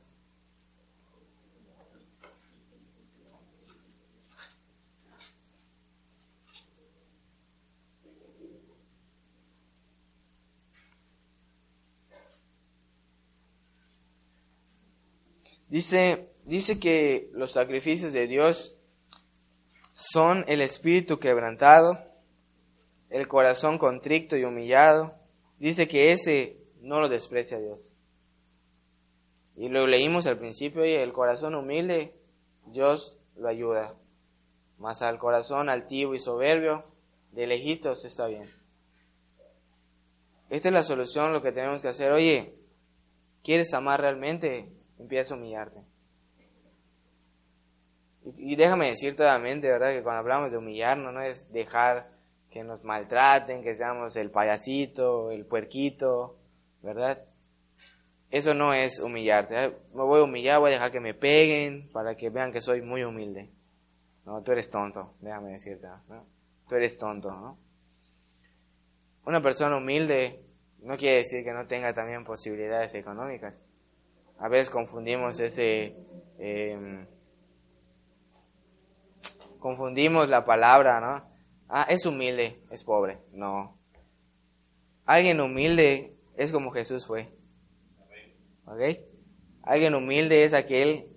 [15.75, 18.77] Dice, dice que los sacrificios de Dios
[19.91, 21.99] son el espíritu quebrantado,
[23.09, 25.15] el corazón contrito y humillado.
[25.59, 27.91] Dice que ese no lo desprecia Dios.
[29.57, 32.15] Y lo leímos al principio, y el corazón humilde,
[32.67, 33.95] Dios lo ayuda.
[34.77, 36.85] Más al corazón altivo y soberbio,
[37.33, 38.49] de lejitos está bien.
[40.49, 42.13] Esta es la solución, lo que tenemos que hacer.
[42.13, 42.55] Oye,
[43.43, 44.71] ¿quieres amar realmente?
[44.99, 45.81] Empieza a humillarte.
[48.37, 49.91] Y, déjame decir totalmente, ¿verdad?
[49.91, 52.09] Que cuando hablamos de humillarnos, no es dejar
[52.49, 56.39] que nos maltraten, que seamos el payasito, el puerquito,
[56.81, 57.23] ¿verdad?
[58.31, 59.77] Eso no es humillarte.
[59.93, 62.81] Me voy a humillar, voy a dejar que me peguen para que vean que soy
[62.81, 63.51] muy humilde.
[64.25, 65.87] No, tú eres tonto, déjame decirte.
[66.09, 66.25] ¿no?
[66.67, 67.59] Tú eres tonto, ¿no?
[69.25, 70.43] Una persona humilde
[70.79, 73.65] no quiere decir que no tenga también posibilidades económicas.
[74.37, 75.95] A veces confundimos ese...
[76.37, 77.07] Em,
[79.59, 81.35] confundimos la palabra, ¿no?
[81.67, 83.19] Ah, es humilde, es pobre.
[83.31, 83.77] No.
[85.05, 87.33] Alguien humilde es como Jesús fue.
[88.65, 88.81] ¿Ok?
[89.63, 91.07] Alguien humilde es aquel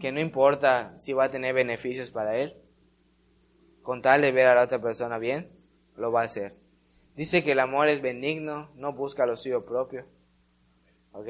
[0.00, 2.56] que no importa si va a tener beneficios para él,
[3.82, 5.50] con tal de ver a la otra persona bien,
[5.96, 6.56] lo va a hacer.
[7.14, 10.06] Dice que el amor es benigno, no busca lo suyo propio.
[11.12, 11.28] ¿Ok?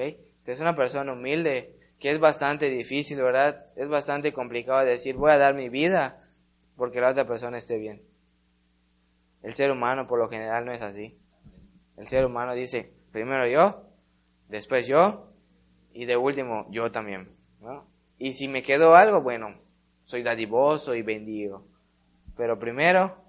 [0.52, 3.66] Es una persona humilde, que es bastante difícil, ¿verdad?
[3.76, 6.28] Es bastante complicado decir, voy a dar mi vida
[6.76, 8.02] porque la otra persona esté bien.
[9.42, 11.18] El ser humano por lo general no es así.
[11.96, 13.88] El ser humano dice, primero yo,
[14.48, 15.32] después yo,
[15.92, 17.34] y de último yo también.
[17.60, 17.86] ¿no?
[18.18, 19.54] Y si me quedó algo, bueno,
[20.04, 21.66] soy dadivoso y bendigo.
[22.36, 23.26] Pero primero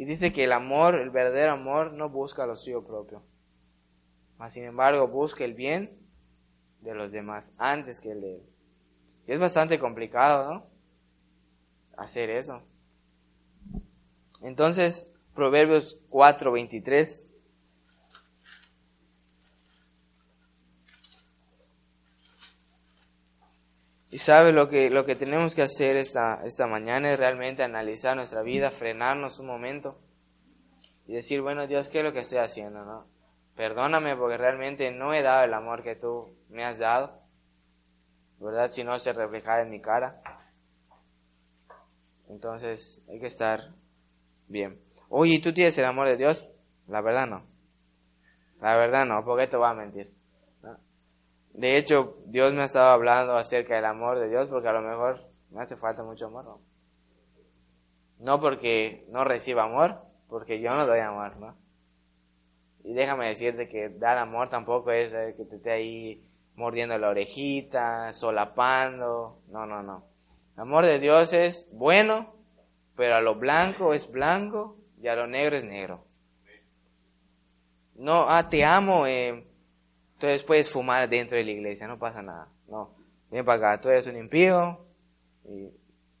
[0.00, 3.22] y dice que el amor, el verdadero amor, no busca lo suyo propio.
[4.40, 6.00] Mas, sin embargo, busca el bien
[6.80, 8.42] de los demás antes que el de él.
[9.26, 10.66] Y es bastante complicado, ¿no?
[11.98, 12.62] Hacer eso.
[14.40, 17.26] Entonces, Proverbios 4, 23.
[24.08, 28.16] Y sabe lo que, lo que tenemos que hacer esta, esta mañana es realmente analizar
[28.16, 30.00] nuestra vida, frenarnos un momento
[31.06, 32.86] y decir, bueno Dios, ¿qué es lo que estoy haciendo?
[32.86, 33.19] No?
[33.60, 37.20] Perdóname porque realmente no he dado el amor que tú me has dado,
[38.38, 38.70] ¿verdad?
[38.70, 40.22] Si no se refleja en mi cara.
[42.30, 43.74] Entonces hay que estar
[44.48, 44.80] bien.
[45.10, 46.48] Oye, ¿tú tienes el amor de Dios?
[46.88, 47.44] La verdad no.
[48.62, 50.10] La verdad no, porque te voy a mentir.
[51.52, 54.80] De hecho, Dios me ha estado hablando acerca del amor de Dios porque a lo
[54.80, 56.60] mejor me hace falta mucho amor.
[58.20, 60.00] No, porque no reciba amor,
[60.30, 61.69] porque yo no doy amor, ¿no?
[62.84, 66.24] Y déjame decirte que dar amor tampoco es que te esté ahí
[66.54, 69.42] mordiendo la orejita, solapando.
[69.48, 70.04] No, no, no.
[70.54, 72.34] El amor de Dios es bueno,
[72.96, 76.04] pero a lo blanco es blanco y a lo negro es negro.
[77.94, 79.46] No, ah, te amo, eh,
[80.14, 82.48] entonces puedes fumar dentro de la iglesia, no pasa nada.
[82.66, 82.94] No,
[83.30, 84.86] ven para acá, tú eres un impío
[85.44, 85.70] y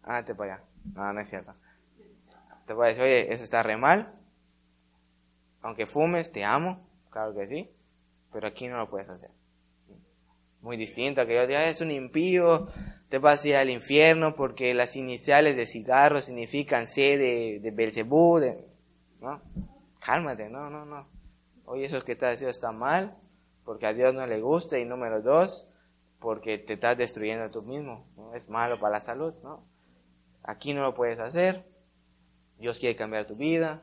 [0.02, 0.64] ándate para allá.
[0.94, 1.54] No, no es cierto.
[2.66, 4.19] Te a decir, oye, eso está re mal.
[5.62, 7.70] Aunque fumes, te amo, claro que sí,
[8.32, 9.30] pero aquí no lo puedes hacer.
[10.62, 12.68] Muy distinto a que yo diga, es un impío,
[13.08, 17.70] te vas a ir al infierno porque las iniciales de cigarro significan C de, de
[17.70, 18.40] Belcebú,
[19.20, 19.42] ¿no?
[20.00, 21.08] Cálmate, no, no, no.
[21.64, 23.16] Oye, eso que estás haciendo está mal,
[23.64, 25.70] porque a Dios no le gusta y número dos,
[26.18, 29.64] porque te estás destruyendo a tú mismo, es malo para la salud, ¿no?
[30.42, 31.66] Aquí no lo puedes hacer,
[32.58, 33.82] Dios quiere cambiar tu vida,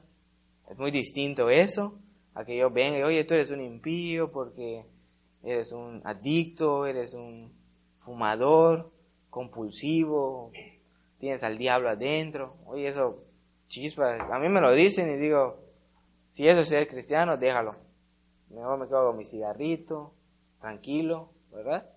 [0.70, 2.00] es muy distinto eso
[2.34, 4.86] a que yo venga y, oye, tú eres un impío porque
[5.44, 7.52] eres un adicto, eres un
[8.00, 8.92] fumador,
[9.30, 10.52] compulsivo,
[11.20, 13.24] tienes al diablo adentro, oye, eso
[13.68, 15.60] chispa, a mí me lo dicen y digo,
[16.30, 17.76] si eso es ser cristiano, déjalo.
[18.50, 20.14] Mejor me quedo con mi cigarrito,
[20.60, 21.90] tranquilo, ¿verdad?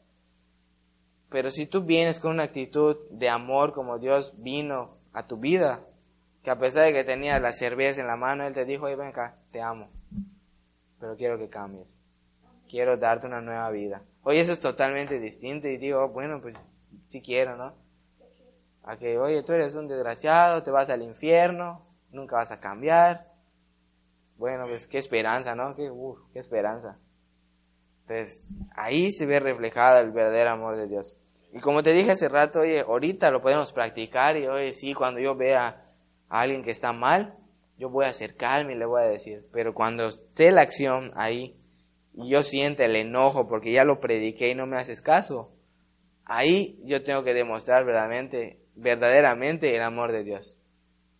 [1.28, 5.86] Pero si tú vienes con una actitud de amor como Dios vino a tu vida,
[6.42, 9.00] que a pesar de que tenías la cerveza en la mano, Él te dijo, ven
[9.02, 9.90] acá, te amo,
[10.98, 12.02] pero quiero que cambies,
[12.68, 14.02] quiero darte una nueva vida.
[14.22, 16.56] Oye, eso es totalmente distinto y digo, bueno, pues
[17.08, 17.74] si quiero, ¿no?
[18.82, 23.30] A que, oye, tú eres un desgraciado, te vas al infierno, nunca vas a cambiar,
[24.36, 25.74] bueno, pues qué esperanza, ¿no?
[25.76, 25.90] Qué,
[26.32, 26.98] qué esperanza.
[28.02, 31.16] Entonces, ahí se ve reflejado el verdadero amor de Dios.
[31.52, 35.20] Y como te dije hace rato, oye, ahorita lo podemos practicar y oye, sí, cuando
[35.20, 35.89] yo vea
[36.30, 37.36] a alguien que está mal,
[37.76, 39.46] yo voy a acercarme y le voy a decir.
[39.52, 41.56] Pero cuando esté la acción ahí
[42.14, 45.52] y yo siente el enojo porque ya lo prediqué y no me haces caso,
[46.24, 50.56] ahí yo tengo que demostrar verdaderamente, verdaderamente el amor de Dios.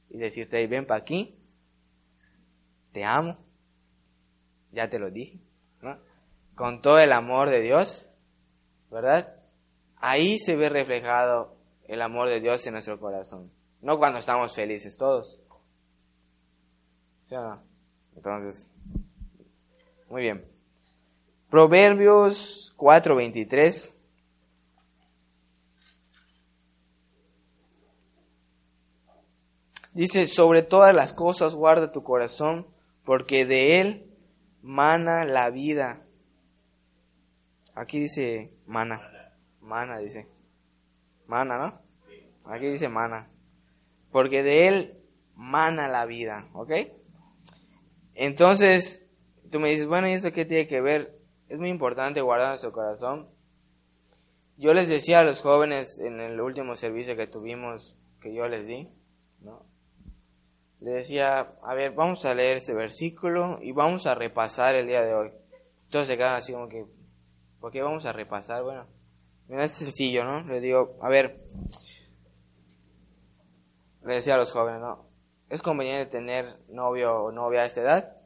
[0.08, 1.36] Y decirte, ven para aquí,
[2.92, 3.38] te amo,
[4.72, 5.40] ya te lo dije,
[5.82, 5.98] ¿no?
[6.54, 8.08] Con todo el amor de Dios,
[8.90, 9.36] ¿verdad?
[9.96, 11.56] Ahí se ve reflejado
[11.86, 13.50] el amor de Dios en nuestro corazón.
[13.80, 15.40] No cuando estamos felices todos.
[17.24, 17.62] ¿Sí o no?
[18.14, 18.74] Entonces,
[20.08, 20.44] muy bien.
[21.48, 23.96] Proverbios 4:23.
[29.92, 32.66] Dice, sobre todas las cosas guarda tu corazón,
[33.04, 34.14] porque de él
[34.62, 36.06] mana la vida.
[37.74, 39.00] Aquí dice mana.
[39.60, 40.28] Mana dice.
[41.26, 42.52] Mana, ¿no?
[42.52, 43.28] Aquí dice mana.
[44.10, 45.00] Porque de él
[45.34, 46.72] mana la vida, ¿ok?
[48.14, 49.08] Entonces,
[49.50, 51.18] tú me dices, bueno, ¿y esto qué tiene que ver?
[51.48, 53.28] Es muy importante guardar nuestro corazón.
[54.56, 58.66] Yo les decía a los jóvenes en el último servicio que tuvimos, que yo les
[58.66, 58.90] di,
[59.40, 59.64] ¿no?
[60.80, 65.02] Le decía, a ver, vamos a leer este versículo y vamos a repasar el día
[65.02, 65.30] de hoy.
[65.84, 66.54] Entonces se quedan así
[67.60, 68.62] ¿por qué vamos a repasar?
[68.62, 68.86] Bueno,
[69.48, 70.42] mira, es sencillo, ¿no?
[70.42, 71.40] Le digo, a ver,
[74.04, 75.06] le decía a los jóvenes, ¿no?
[75.48, 78.16] ¿Es conveniente tener novio o novia a esta edad?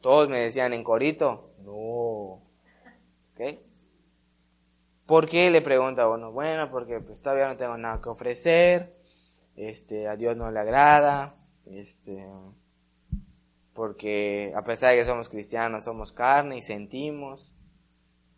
[0.00, 2.42] Todos me decían en corito, no.
[3.32, 3.60] ¿Ok?
[5.06, 5.50] ¿Por qué?
[5.50, 6.32] Le pregunta uno.
[6.32, 8.96] Bueno, porque pues todavía no tengo nada que ofrecer,
[9.56, 12.26] este, a Dios no le agrada, este,
[13.74, 17.52] porque a pesar de que somos cristianos, somos carne y sentimos.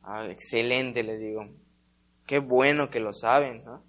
[0.03, 1.49] Ah, excelente, les digo.
[2.27, 3.83] Qué bueno que lo saben, ¿no?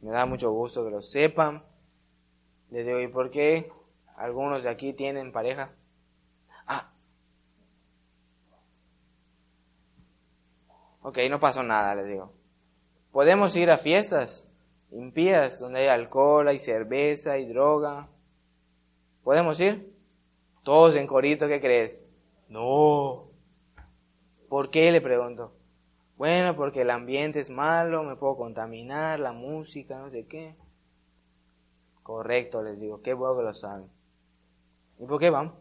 [0.00, 1.64] Me da mucho gusto que lo sepan.
[2.72, 3.70] Les digo, ¿y por qué
[4.16, 5.72] algunos de aquí tienen pareja?
[6.66, 6.90] Ah.
[11.02, 12.32] Ok, no pasó nada, les digo.
[13.10, 14.48] Podemos ir a fiestas
[14.90, 18.08] impías donde hay alcohol, hay cerveza, hay droga.
[19.22, 19.94] ¿Podemos ir?
[20.62, 22.08] Todos en corito, ¿qué crees?
[22.48, 23.28] No.
[24.48, 24.90] ¿Por qué?
[24.90, 25.52] Le pregunto.
[26.16, 30.56] Bueno, porque el ambiente es malo, me puedo contaminar, la música, no sé qué.
[32.02, 33.88] Correcto, les digo, qué bueno que lo saben.
[34.98, 35.54] ¿Y por qué van?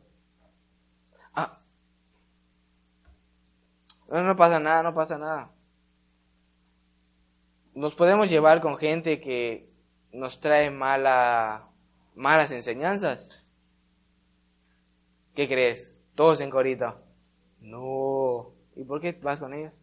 [1.33, 1.59] Ah.
[4.09, 5.51] No, no pasa nada, no pasa nada.
[7.73, 9.71] Nos podemos llevar con gente que
[10.11, 11.69] nos trae mala,
[12.15, 13.29] malas enseñanzas.
[15.33, 15.97] ¿Qué crees?
[16.15, 17.01] Todos en corito.
[17.61, 18.51] No.
[18.75, 19.81] ¿Y por qué vas con ellos?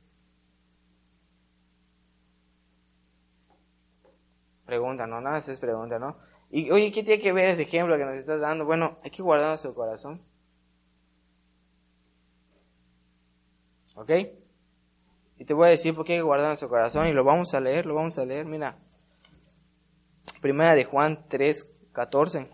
[4.67, 6.28] Pregunta, no, nada más es pregunta, ¿no?
[6.51, 8.65] Y oye, ¿qué tiene que ver este ejemplo que nos estás dando?
[8.65, 10.23] Bueno, hay que guardar nuestro corazón.
[13.95, 14.11] ¿Ok?
[15.39, 17.55] Y te voy a decir por qué hay que guardar nuestro corazón y lo vamos
[17.55, 18.79] a leer, lo vamos a leer, mira.
[20.41, 22.49] Primera de Juan 3, 14.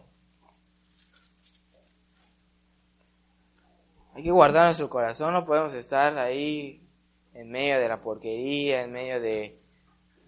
[4.15, 6.87] Hay que guardar nuestro corazón, no podemos estar ahí
[7.33, 9.61] en medio de la porquería, en medio de...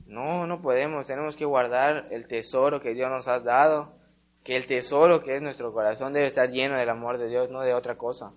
[0.06, 3.96] No, no podemos, tenemos que guardar el tesoro que Dios nos ha dado,
[4.44, 7.62] que el tesoro que es nuestro corazón debe estar lleno del amor de Dios, no
[7.62, 8.32] de otra cosa.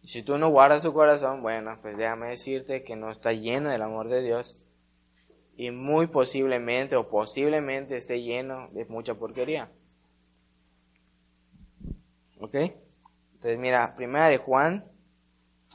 [0.00, 3.82] Si tú no guardas tu corazón, bueno, pues déjame decirte que no está lleno del
[3.82, 4.60] amor de Dios
[5.56, 9.70] y muy posiblemente o posiblemente esté lleno de mucha porquería.
[12.40, 12.54] ¿Ok?
[12.54, 14.84] Entonces, mira, primera de Juan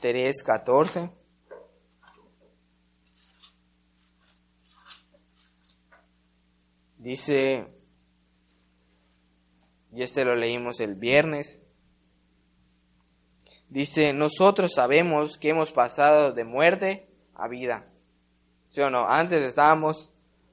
[0.00, 1.10] 3, 14.
[6.98, 7.66] Dice,
[9.92, 11.62] y este lo leímos el viernes.
[13.68, 17.86] Dice, nosotros sabemos que hemos pasado de muerte a vida.
[18.68, 19.08] ¿Sí o no?
[19.08, 20.10] Antes estábamos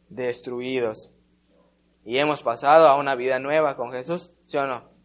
[0.09, 1.13] destruidos
[2.05, 4.31] y hemos pasado a una vida nueva con Jesús.
[4.45, 4.95] ¿Sí o no?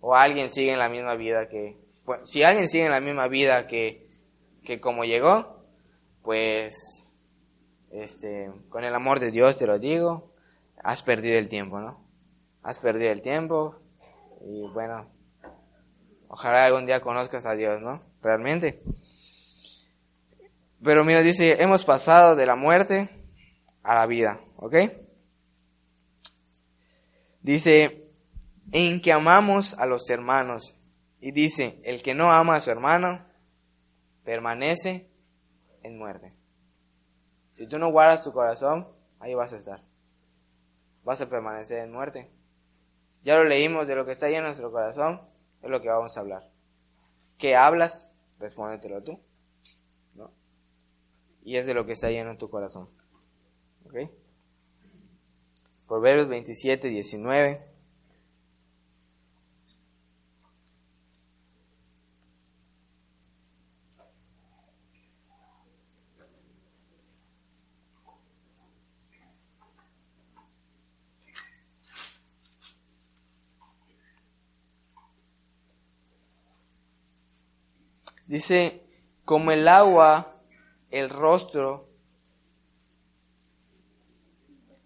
[0.00, 1.76] o alguien sigue en la misma vida que,
[2.24, 4.06] si alguien sigue en la misma vida que,
[4.64, 5.64] que como llegó,
[6.22, 6.74] pues,
[7.90, 10.32] este, con el amor de Dios te lo digo,
[10.82, 12.04] has perdido el tiempo, ¿no?
[12.62, 13.76] Has perdido el tiempo
[14.40, 15.06] y bueno,
[16.28, 18.02] ojalá algún día conozcas a Dios, ¿no?
[18.22, 18.82] Realmente.
[20.82, 23.10] Pero mira, dice, hemos pasado de la muerte
[23.82, 24.74] a la vida, ¿ok?
[27.42, 28.12] Dice,
[28.72, 30.74] en que amamos a los hermanos.
[31.20, 33.26] Y dice, el que no ama a su hermano,
[34.24, 35.10] permanece
[35.82, 36.34] en muerte.
[37.52, 39.87] Si tú no guardas tu corazón, ahí vas a estar.
[41.04, 42.30] Vas a permanecer en muerte.
[43.22, 45.20] Ya lo leímos de lo que está lleno en nuestro corazón,
[45.62, 46.50] es lo que vamos a hablar.
[47.36, 48.08] ¿Qué hablas?
[48.38, 49.20] Respóndetelo tú.
[51.42, 52.90] y es de lo que está lleno en tu corazón.
[53.86, 54.10] ¿Ok?
[55.86, 57.77] Proverbios 27, 19.
[78.38, 78.84] Dice,
[79.24, 80.40] como el agua,
[80.92, 81.88] el rostro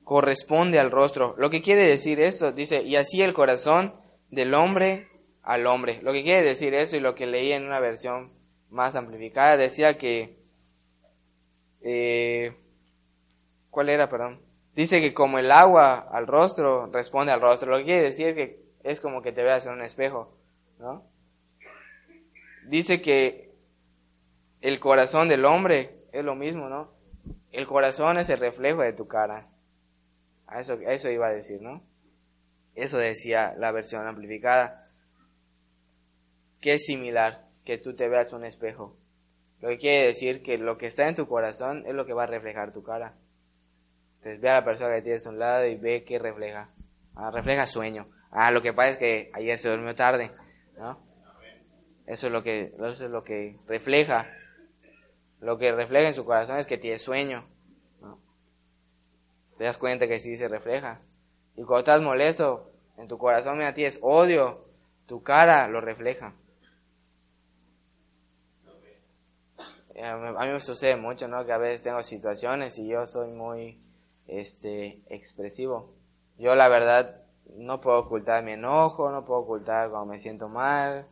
[0.05, 1.35] corresponde al rostro.
[1.37, 3.95] Lo que quiere decir esto, dice, y así el corazón
[4.31, 5.07] del hombre
[5.43, 6.01] al hombre.
[6.01, 8.33] Lo que quiere decir eso y lo que leí en una versión
[8.71, 10.39] más amplificada decía que...
[11.83, 12.57] Eh,
[13.69, 14.41] ¿Cuál era, perdón?
[14.75, 17.71] Dice que como el agua al rostro responde al rostro.
[17.71, 20.39] Lo que quiere decir es que es como que te veas en un espejo,
[20.79, 21.12] ¿no?
[22.69, 23.53] Dice que
[24.61, 26.93] el corazón del hombre es lo mismo, ¿no?
[27.51, 29.49] El corazón es el reflejo de tu cara.
[30.47, 31.83] A eso, iba a decir, ¿no?
[32.75, 34.91] Eso decía la versión amplificada.
[36.61, 38.97] Que es similar que tú te veas un espejo.
[39.61, 42.25] Lo que quiere decir que lo que está en tu corazón es lo que va
[42.25, 43.17] a reflejar tu cara.
[44.19, 46.71] Entonces ve a la persona que tienes a un lado y ve qué refleja.
[47.15, 48.09] Ah, refleja sueño.
[48.31, 50.31] Ah, lo que pasa es que ayer se durmió tarde,
[50.79, 51.12] ¿no?
[52.13, 54.31] Eso es lo que, eso es lo que refleja.
[55.41, 57.49] Lo que refleja en su corazón es que tiene sueño.
[59.57, 61.01] Te das cuenta que sí se refleja.
[61.57, 64.67] Y cuando estás molesto, en tu corazón mira, tienes odio.
[65.07, 66.35] Tu cara lo refleja.
[70.03, 71.47] A mí me sucede mucho, ¿no?
[71.47, 73.83] Que a veces tengo situaciones y yo soy muy,
[74.27, 75.95] este, expresivo.
[76.37, 77.23] Yo la verdad
[77.57, 81.07] no puedo ocultar mi enojo, no puedo ocultar cuando me siento mal,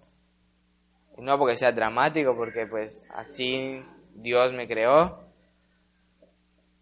[1.21, 5.25] no porque sea dramático, porque pues así Dios me creó.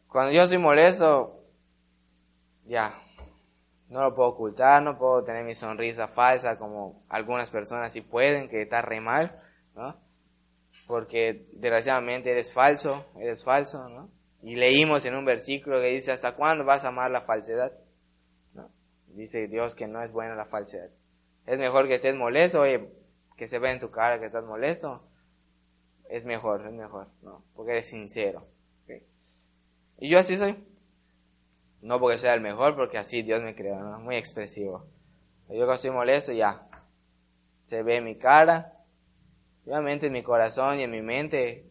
[0.09, 1.45] Cuando yo estoy molesto,
[2.65, 2.95] ya,
[3.89, 8.49] no lo puedo ocultar, no puedo tener mi sonrisa falsa como algunas personas sí pueden,
[8.49, 9.43] que está re mal,
[9.75, 9.97] ¿no?
[10.87, 14.11] Porque desgraciadamente eres falso, eres falso, ¿no?
[14.43, 17.73] Y leímos en un versículo que dice, ¿hasta cuándo vas a amar la falsedad?
[18.55, 18.71] ¿No?
[19.09, 20.91] Dice Dios que no es buena la falsedad.
[21.45, 22.89] Es mejor que estés molesto, oye,
[23.39, 25.01] que se ve en tu cara que estás molesto,
[26.11, 27.45] es mejor, es mejor, ¿no?
[27.55, 28.47] Porque eres sincero.
[30.01, 30.57] Y yo así soy.
[31.81, 34.01] No porque sea el mejor, porque así Dios me creó, ¿no?
[34.01, 34.87] Muy expresivo.
[35.49, 36.69] Yo cuando estoy molesto, ya.
[37.65, 38.75] Se ve mi cara,
[39.65, 41.71] obviamente en mi corazón y en mi mente,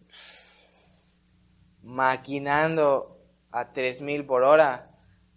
[1.83, 3.19] maquinando
[3.51, 4.91] a 3000 por hora,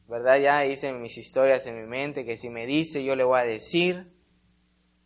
[0.06, 0.38] ¿verdad?
[0.38, 3.44] Ya hice mis historias en mi mente que si me dice, yo le voy a
[3.44, 4.19] decir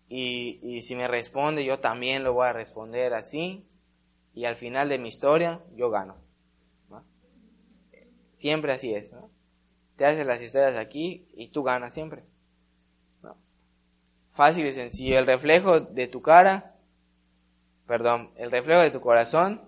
[0.09, 3.67] y, y si me responde, yo también lo voy a responder así.
[4.35, 6.17] Y al final de mi historia, yo gano.
[8.33, 9.13] Siempre así es.
[9.13, 9.31] ¿no?
[9.97, 12.25] Te haces las historias aquí y tú ganas siempre.
[14.33, 15.19] Fácil y sencillo.
[15.19, 16.75] El reflejo de tu cara,
[17.87, 19.63] perdón, el reflejo de tu corazón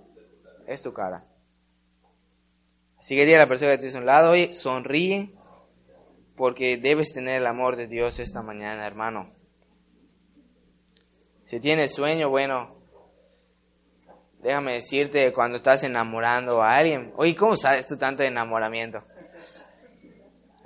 [0.66, 1.24] es tu cara.
[2.98, 5.32] Así que dile a la persona que tienes a un lado, oye, sonríe,
[6.34, 9.35] porque debes tener el amor de Dios esta mañana, hermano.
[11.46, 12.74] Si tienes sueño, bueno,
[14.40, 17.12] déjame decirte cuando estás enamorando a alguien.
[17.16, 19.04] Oye, ¿cómo sabes tú tanto de enamoramiento?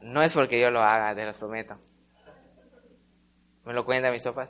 [0.01, 1.78] No es porque yo lo haga, te lo prometo.
[3.66, 4.49] Me lo cuenta mis sopas.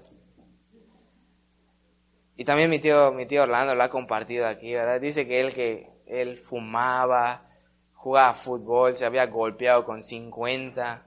[2.36, 5.00] Y también mi tío, mi tío Orlando lo ha compartido aquí, ¿verdad?
[5.00, 7.48] Dice que él que él fumaba,
[7.92, 11.06] jugaba fútbol, se había golpeado con 50,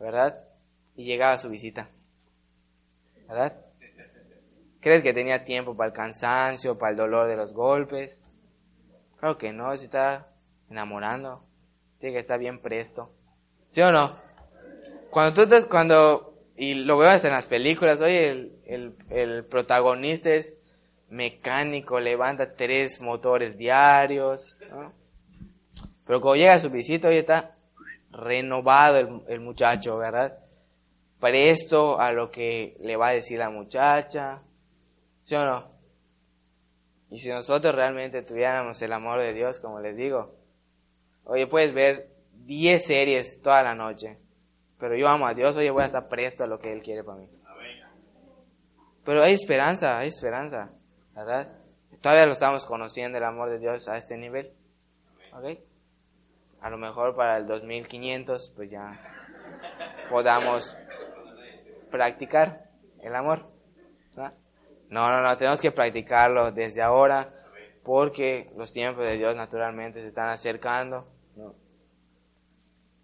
[0.00, 0.44] ¿verdad?
[0.96, 1.90] Y llegaba a su visita.
[3.28, 3.63] ¿Verdad?
[4.84, 8.22] ¿Crees que tenía tiempo para el cansancio, para el dolor de los golpes?
[9.18, 10.28] Claro que no, si está
[10.68, 11.42] enamorando,
[11.98, 13.10] tiene que estar bien presto.
[13.70, 14.14] ¿Sí o no?
[15.08, 18.28] Cuando tú estás, cuando, y lo veo en las películas, oye,
[18.66, 20.60] el, el, protagonista es
[21.08, 24.58] mecánico, levanta tres motores diarios.
[26.04, 27.56] Pero cuando llega a su visita, oye, está
[28.10, 30.40] renovado el, el muchacho, ¿verdad?
[31.20, 34.42] Presto a lo que le va a decir la muchacha,
[35.24, 35.72] ¿Sí o no?
[37.10, 40.34] Y si nosotros realmente tuviéramos el amor de Dios, como les digo,
[41.24, 42.10] oye, puedes ver
[42.44, 44.18] 10 series toda la noche,
[44.78, 47.04] pero yo amo a Dios, oye, voy a estar presto a lo que Él quiere
[47.04, 47.28] para mí.
[49.04, 50.70] Pero hay esperanza, hay esperanza,
[51.14, 51.48] ¿verdad?
[52.00, 54.52] Todavía lo estamos conociendo el amor de Dios a este nivel.
[55.32, 55.58] ¿Ok?
[56.60, 58.98] A lo mejor para el 2500, pues ya
[60.10, 60.74] podamos
[61.90, 62.70] practicar
[63.00, 63.50] el amor.
[64.16, 64.34] ¿verdad?
[64.94, 67.28] No, no, no, tenemos que practicarlo desde ahora
[67.82, 71.08] porque los tiempos de Dios naturalmente se están acercando.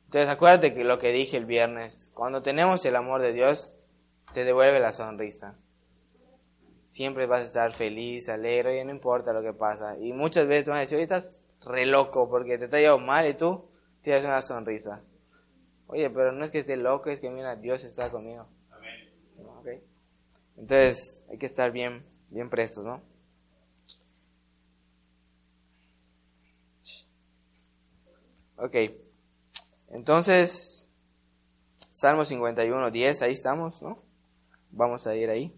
[0.05, 3.73] Entonces acuérdate que lo que dije el viernes, cuando tenemos el amor de Dios,
[4.33, 5.59] te devuelve la sonrisa.
[6.87, 9.99] Siempre vas a estar feliz, alegre, y no importa lo que pasa.
[9.99, 12.99] Y muchas veces te van a decir, oye, estás re loco porque te está yendo
[12.99, 13.69] mal y tú
[14.03, 15.03] tienes una sonrisa.
[15.89, 18.47] Oye, pero no es que esté loco, es que mira, Dios está conmigo.
[20.61, 23.03] Entonces hay que estar bien, bien prestos, ¿no?
[28.57, 28.77] Ok.
[29.89, 30.87] Entonces,
[31.93, 34.03] Salmo 51, 10, ahí estamos, ¿no?
[34.71, 35.51] Vamos a ir ahí.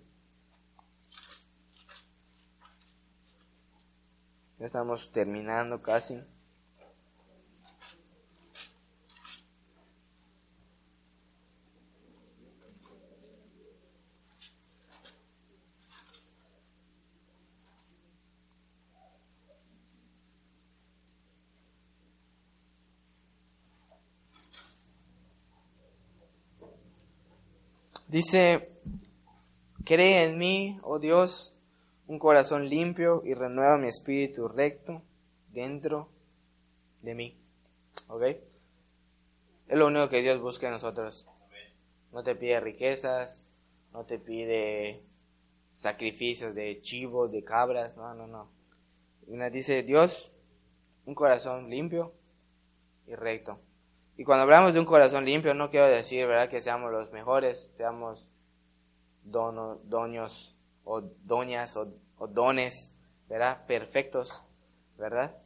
[4.60, 6.22] Ya estamos terminando casi.
[28.12, 28.68] Dice,
[29.86, 31.56] cree en mí, oh Dios,
[32.06, 35.00] un corazón limpio y renueva mi espíritu recto
[35.48, 36.10] dentro
[37.00, 37.40] de mí.
[38.08, 38.22] ¿Ok?
[38.22, 41.26] Es lo único que Dios busca en nosotros.
[42.12, 43.42] No te pide riquezas,
[43.94, 45.02] no te pide
[45.70, 48.50] sacrificios de chivos, de cabras, no, no, no.
[49.26, 50.30] Nos dice Dios,
[51.06, 52.12] un corazón limpio
[53.06, 53.58] y recto.
[54.22, 57.72] Y cuando hablamos de un corazón limpio, no quiero decir, ¿verdad?, que seamos los mejores,
[57.76, 58.24] seamos
[59.24, 61.88] dono, doños o doñas o,
[62.28, 62.94] dones,
[63.28, 64.40] ¿verdad?, perfectos,
[64.96, 65.36] ¿verdad?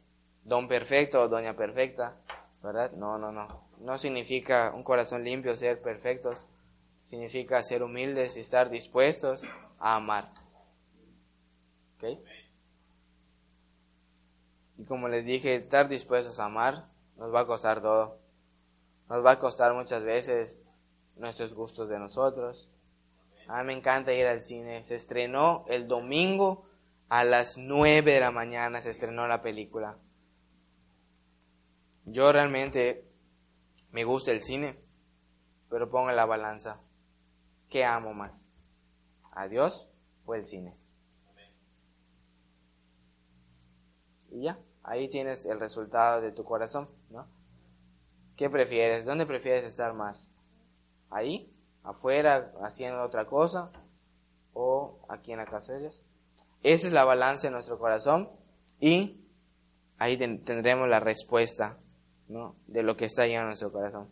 [0.43, 2.17] Don perfecto o doña perfecta,
[2.61, 2.91] ¿verdad?
[2.91, 3.67] No, no, no.
[3.79, 6.45] No significa un corazón limpio ser perfectos,
[7.01, 9.41] significa ser humildes y estar dispuestos
[9.79, 10.31] a amar.
[11.95, 12.19] ¿Ok?
[14.77, 18.26] Y como les dije, estar dispuestos a amar nos va a costar todo.
[19.09, 20.63] Nos va a costar muchas veces
[21.15, 22.69] nuestros gustos de nosotros.
[23.47, 24.83] A mí me encanta ir al cine.
[24.83, 26.65] Se estrenó el domingo
[27.09, 29.97] a las 9 de la mañana, se estrenó la película.
[32.05, 33.05] Yo realmente
[33.91, 34.77] me gusta el cine,
[35.69, 36.81] pero pongo en la balanza.
[37.69, 38.51] ¿Qué amo más?
[39.31, 39.89] ¿A Dios
[40.25, 40.77] o el cine?
[44.29, 46.89] Y ya, ahí tienes el resultado de tu corazón.
[48.37, 49.03] ¿Qué prefieres?
[49.03, 50.31] ¿Dónde prefieres estar más?
[51.09, 51.51] ¿Ahí?
[51.83, 53.71] ¿Afuera haciendo otra cosa?
[54.53, 55.87] ¿O aquí en la casa de?
[55.87, 58.29] Esa es la balanza en nuestro corazón
[58.79, 59.25] y
[59.97, 61.79] ahí tendremos la respuesta
[62.27, 62.55] ¿no?
[62.67, 64.09] de lo que está ahí en nuestro corazón.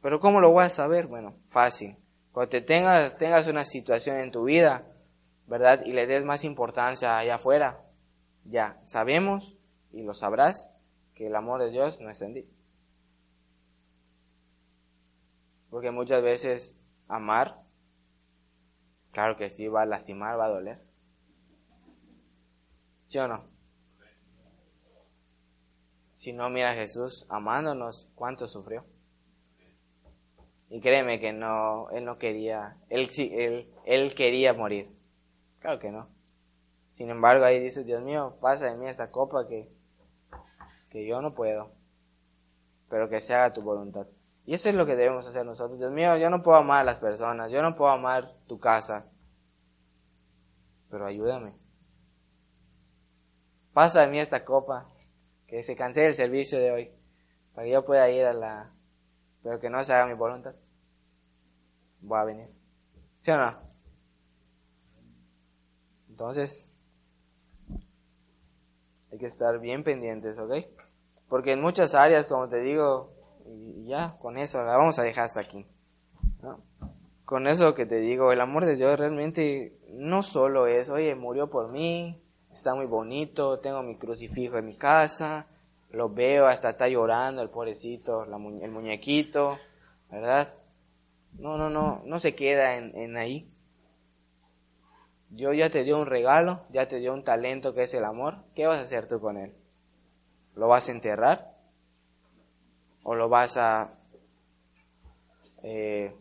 [0.00, 1.08] Pero ¿cómo lo voy a saber?
[1.08, 1.96] Bueno, fácil.
[2.32, 4.86] Cuando te tengas, tengas una situación en tu vida,
[5.46, 5.82] ¿verdad?
[5.84, 7.84] Y le des más importancia allá afuera,
[8.44, 9.56] ya sabemos
[9.92, 10.72] y lo sabrás
[11.14, 12.48] que el amor de Dios no es en ti.
[15.70, 17.62] Porque muchas veces amar,
[19.12, 20.84] claro que sí, va a lastimar, va a doler.
[23.06, 23.44] ¿Sí o no?
[26.10, 28.84] Si no, mira Jesús amándonos, ¿cuánto sufrió?
[30.68, 34.94] Y créeme que no, él no quería, él, él, él quería morir.
[35.60, 36.08] Claro que no.
[36.90, 39.72] Sin embargo, ahí dice, Dios mío, pasa de mí esa copa que,
[40.90, 41.72] que yo no puedo,
[42.88, 44.06] pero que se haga tu voluntad.
[44.50, 45.78] Y eso es lo que debemos hacer nosotros.
[45.78, 49.06] Dios mío, yo no puedo amar a las personas, yo no puedo amar tu casa,
[50.90, 51.56] pero ayúdame.
[53.72, 54.92] Pasa de mí esta copa,
[55.46, 56.92] que se cancele el servicio de hoy,
[57.54, 58.74] para que yo pueda ir a la...
[59.40, 60.56] pero que no se haga mi voluntad.
[62.00, 62.48] Voy a venir.
[63.20, 63.56] ¿Sí o no?
[66.08, 66.68] Entonces,
[69.12, 70.54] hay que estar bien pendientes, ¿ok?
[71.28, 73.19] Porque en muchas áreas, como te digo,
[73.50, 75.66] y ya, con eso, la vamos a dejar hasta aquí.
[77.24, 81.50] Con eso que te digo, el amor de Dios realmente no solo es, oye, murió
[81.50, 82.20] por mí,
[82.52, 85.46] está muy bonito, tengo mi crucifijo en mi casa,
[85.90, 89.58] lo veo, hasta está llorando el pobrecito, el muñequito,
[90.10, 90.54] ¿verdad?
[91.38, 93.50] No, no, no, no se queda en, en ahí.
[95.28, 98.38] Dios ya te dio un regalo, ya te dio un talento que es el amor.
[98.54, 99.54] ¿Qué vas a hacer tú con él?
[100.56, 101.49] ¿Lo vas a enterrar?
[103.02, 103.94] O lo vas a
[105.62, 106.14] eh,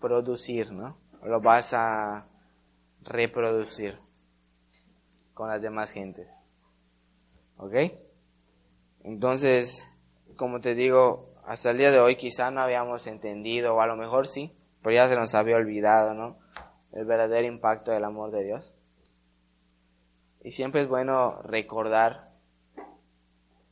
[0.00, 0.96] producir, ¿no?
[1.22, 2.26] O lo vas a
[3.02, 3.98] reproducir
[5.34, 6.42] con las demás gentes.
[7.56, 7.74] ¿Ok?
[9.04, 9.84] Entonces,
[10.36, 13.96] como te digo, hasta el día de hoy quizá no habíamos entendido, o a lo
[13.96, 16.38] mejor sí, pero ya se nos había olvidado, ¿no?
[16.92, 18.74] El verdadero impacto del amor de Dios.
[20.42, 22.30] Y siempre es bueno recordar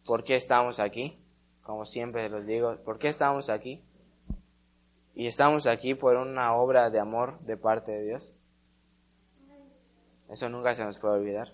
[0.05, 1.21] por qué estamos aquí,
[1.67, 3.85] como siempre los digo, por qué estamos aquí.
[5.17, 8.37] Y estamos aquí por una obra de amor de parte de Dios.
[10.29, 11.53] Eso nunca se nos puede olvidar.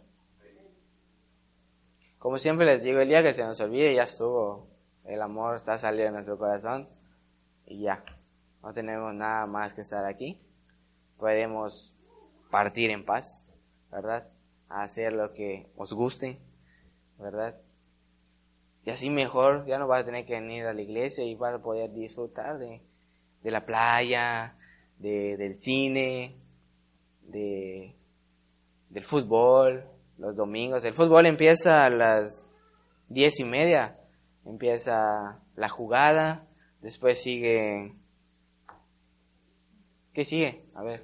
[2.19, 4.69] Como siempre les digo, el día que se nos olvide ya estuvo.
[5.05, 6.91] El amor está saliendo de nuestro corazón
[7.65, 8.05] y ya.
[8.63, 10.39] No tenemos nada más que estar aquí.
[11.17, 11.97] Podemos
[12.51, 13.47] partir en paz,
[13.91, 14.29] ¿verdad?
[14.69, 16.39] hacer lo que os guste,
[17.19, 17.57] ¿verdad?
[18.85, 21.55] Y así mejor, ya no vas a tener que venir a la iglesia y vas
[21.55, 22.83] a poder disfrutar de,
[23.43, 24.57] de la playa,
[24.99, 26.37] de, del cine,
[27.23, 27.95] de,
[28.89, 29.85] del fútbol,
[30.19, 30.85] los domingos.
[30.85, 32.47] El fútbol empieza a las
[33.09, 33.99] diez y media,
[34.45, 36.47] empieza la jugada,
[36.81, 37.95] después sigue...
[40.13, 40.67] ¿Qué sigue?
[40.75, 41.03] A ver.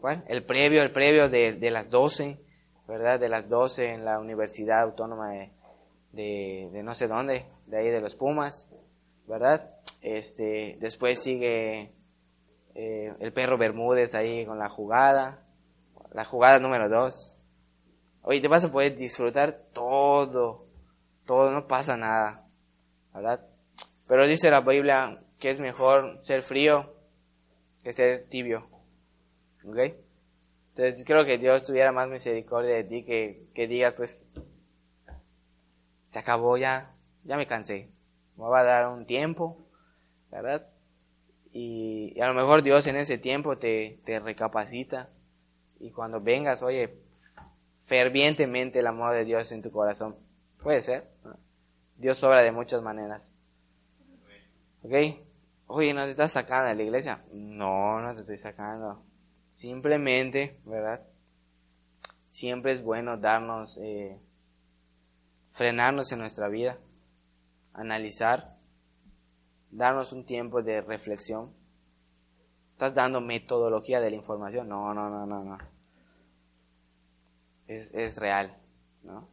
[0.00, 0.22] ¿Cuál?
[0.28, 2.38] El previo, el previo de, de las doce,
[2.86, 3.18] ¿verdad?
[3.18, 5.50] De las doce en la Universidad Autónoma de,
[6.14, 8.66] de, no sé dónde, de ahí de los Pumas,
[9.26, 9.74] ¿verdad?
[10.00, 11.92] Este, después sigue
[12.74, 15.46] eh, el perro Bermúdez ahí con la jugada,
[16.12, 17.38] la jugada número dos.
[18.22, 20.66] Oye, te vas a poder disfrutar todo,
[21.26, 22.46] todo, no pasa nada,
[23.12, 23.46] ¿verdad?
[24.06, 26.94] Pero dice la Biblia que es mejor ser frío
[27.82, 28.66] que ser tibio,
[29.64, 29.78] ¿ok?
[30.76, 34.26] Entonces creo que Dios tuviera más misericordia de ti que, que digas, pues,
[36.04, 36.94] se acabó ya,
[37.24, 37.90] ya me cansé,
[38.36, 39.66] me va a dar un tiempo,
[40.30, 40.68] ¿verdad?
[41.52, 45.10] Y, a lo mejor Dios en ese tiempo te, te recapacita
[45.78, 46.98] y cuando vengas, oye,
[47.86, 50.16] fervientemente el amor de Dios en tu corazón.
[50.62, 51.10] Puede ser.
[51.96, 53.34] Dios obra de muchas maneras.
[54.82, 54.92] ¿Ok?
[55.66, 57.24] Oye, ¿no te estás sacando de la iglesia?
[57.32, 59.02] No, no te estoy sacando.
[59.52, 61.02] Simplemente, ¿verdad?
[62.30, 64.18] Siempre es bueno darnos, eh,
[65.54, 66.78] frenarnos en nuestra vida,
[67.72, 68.58] analizar,
[69.70, 71.54] darnos un tiempo de reflexión.
[72.72, 74.68] ¿Estás dando metodología de la información?
[74.68, 75.74] No, no, no, no, no
[77.66, 78.56] es, es real,
[79.02, 79.28] ¿no?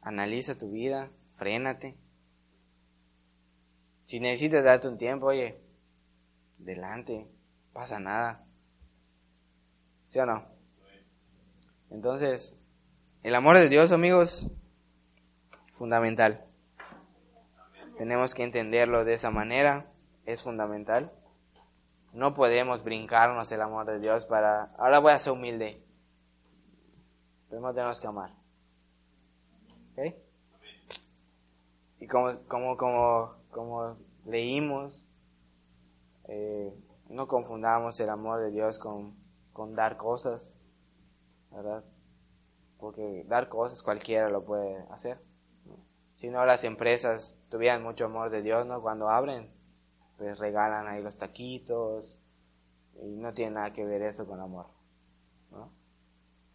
[0.00, 1.96] Analiza tu vida, frénate.
[4.04, 5.60] Si necesitas darte un tiempo, oye,
[6.58, 7.26] delante,
[7.72, 8.46] pasa nada.
[10.08, 10.46] ¿Sí o no?
[11.90, 12.58] Entonces,
[13.24, 14.50] el amor de Dios, amigos,
[15.72, 16.44] fundamental.
[17.96, 19.90] Tenemos que entenderlo de esa manera,
[20.26, 21.10] es fundamental.
[22.12, 25.82] No podemos brincarnos el amor de Dios para, ahora voy a ser humilde.
[27.48, 28.30] Primero tenemos que amar.
[29.92, 30.14] ¿Ok?
[32.00, 33.96] Y como, como, como, como
[34.26, 35.08] leímos,
[36.28, 36.74] eh,
[37.08, 39.16] no confundamos el amor de Dios con,
[39.54, 40.54] con dar cosas,
[41.50, 41.84] ¿verdad?
[42.84, 45.18] Porque dar cosas cualquiera lo puede hacer.
[46.12, 48.82] Si no, las empresas tuvieran mucho amor de Dios, ¿no?
[48.82, 49.50] Cuando abren,
[50.18, 52.20] pues regalan ahí los taquitos
[53.02, 54.66] y no tiene nada que ver eso con amor.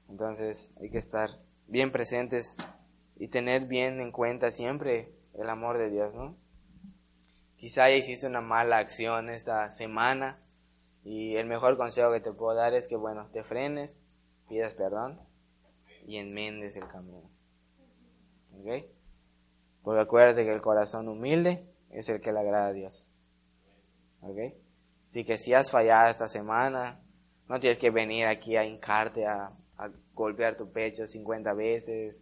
[0.08, 1.32] Entonces hay que estar
[1.66, 2.56] bien presentes
[3.16, 6.38] y tener bien en cuenta siempre el amor de Dios, ¿no?
[7.56, 10.40] Quizá ya hiciste una mala acción esta semana
[11.04, 14.00] y el mejor consejo que te puedo dar es que, bueno, te frenes,
[14.48, 15.28] pidas perdón
[16.10, 17.30] y enmendes el camino.
[18.54, 18.86] ¿Ok?
[19.84, 23.12] Porque acuérdate que el corazón humilde es el que le agrada a Dios.
[24.22, 24.38] ¿Ok?
[25.12, 27.00] Así que si has fallado esta semana,
[27.48, 32.22] no tienes que venir aquí a hincarte a a golpear tu pecho 50 veces,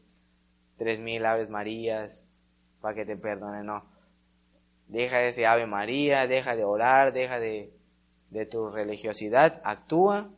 [0.78, 2.28] 3000 Aves Marías,
[2.80, 3.84] para que te perdone, no.
[4.88, 7.74] Deja ese Ave María, deja de orar, deja de,
[8.30, 10.30] de tu religiosidad, actúa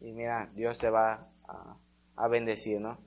[0.00, 1.76] y mira, Dios te va a,
[2.18, 2.98] a bendecir, ¿no?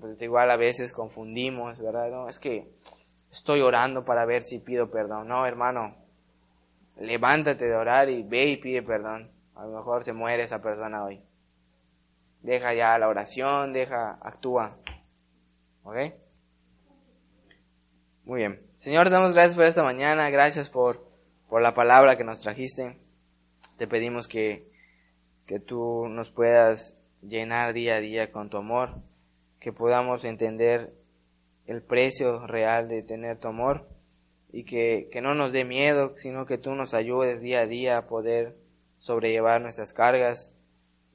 [0.00, 2.10] Pues igual a veces confundimos, ¿verdad?
[2.10, 2.72] No, es que
[3.30, 5.28] estoy orando para ver si pido perdón.
[5.28, 5.96] No, hermano,
[6.96, 9.30] levántate de orar y ve y pide perdón.
[9.54, 11.22] A lo mejor se muere esa persona hoy
[12.44, 14.76] deja ya la oración, deja, actúa.
[15.82, 15.96] ¿Ok?
[18.24, 18.62] Muy bien.
[18.74, 21.08] Señor, damos gracias por esta mañana, gracias por,
[21.48, 22.98] por la palabra que nos trajiste.
[23.78, 24.70] Te pedimos que,
[25.46, 26.98] que tú nos puedas
[27.28, 28.94] llenar día a día con tu amor,
[29.60, 30.92] que podamos entender
[31.66, 33.88] el precio real de tener tu amor
[34.52, 37.98] y que, que no nos dé miedo, sino que tú nos ayudes día a día
[37.98, 38.56] a poder
[38.98, 40.52] sobrellevar nuestras cargas,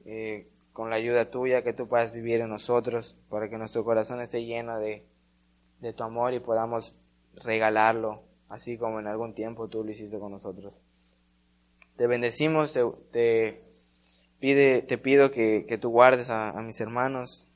[0.04, 4.20] eh, con la ayuda tuya, que tú puedas vivir en nosotros, para que nuestro corazón
[4.20, 5.04] esté lleno de,
[5.80, 6.94] de tu amor y podamos
[7.34, 10.78] regalarlo, así como en algún tiempo tú lo hiciste con nosotros.
[11.96, 12.72] Te bendecimos,
[13.10, 13.60] te,
[14.40, 17.46] Pide, te pido que, que tú guardes a, mis hermanos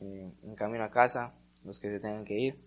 [0.00, 2.58] eh, en camino a casa, los que se tengan que ir.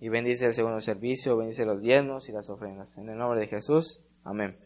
[0.00, 2.96] Y bendice el segundo servicio, bendice los diezmos y las ofrendas.
[2.98, 4.00] En el nombre de Jesús.
[4.24, 4.56] Amén.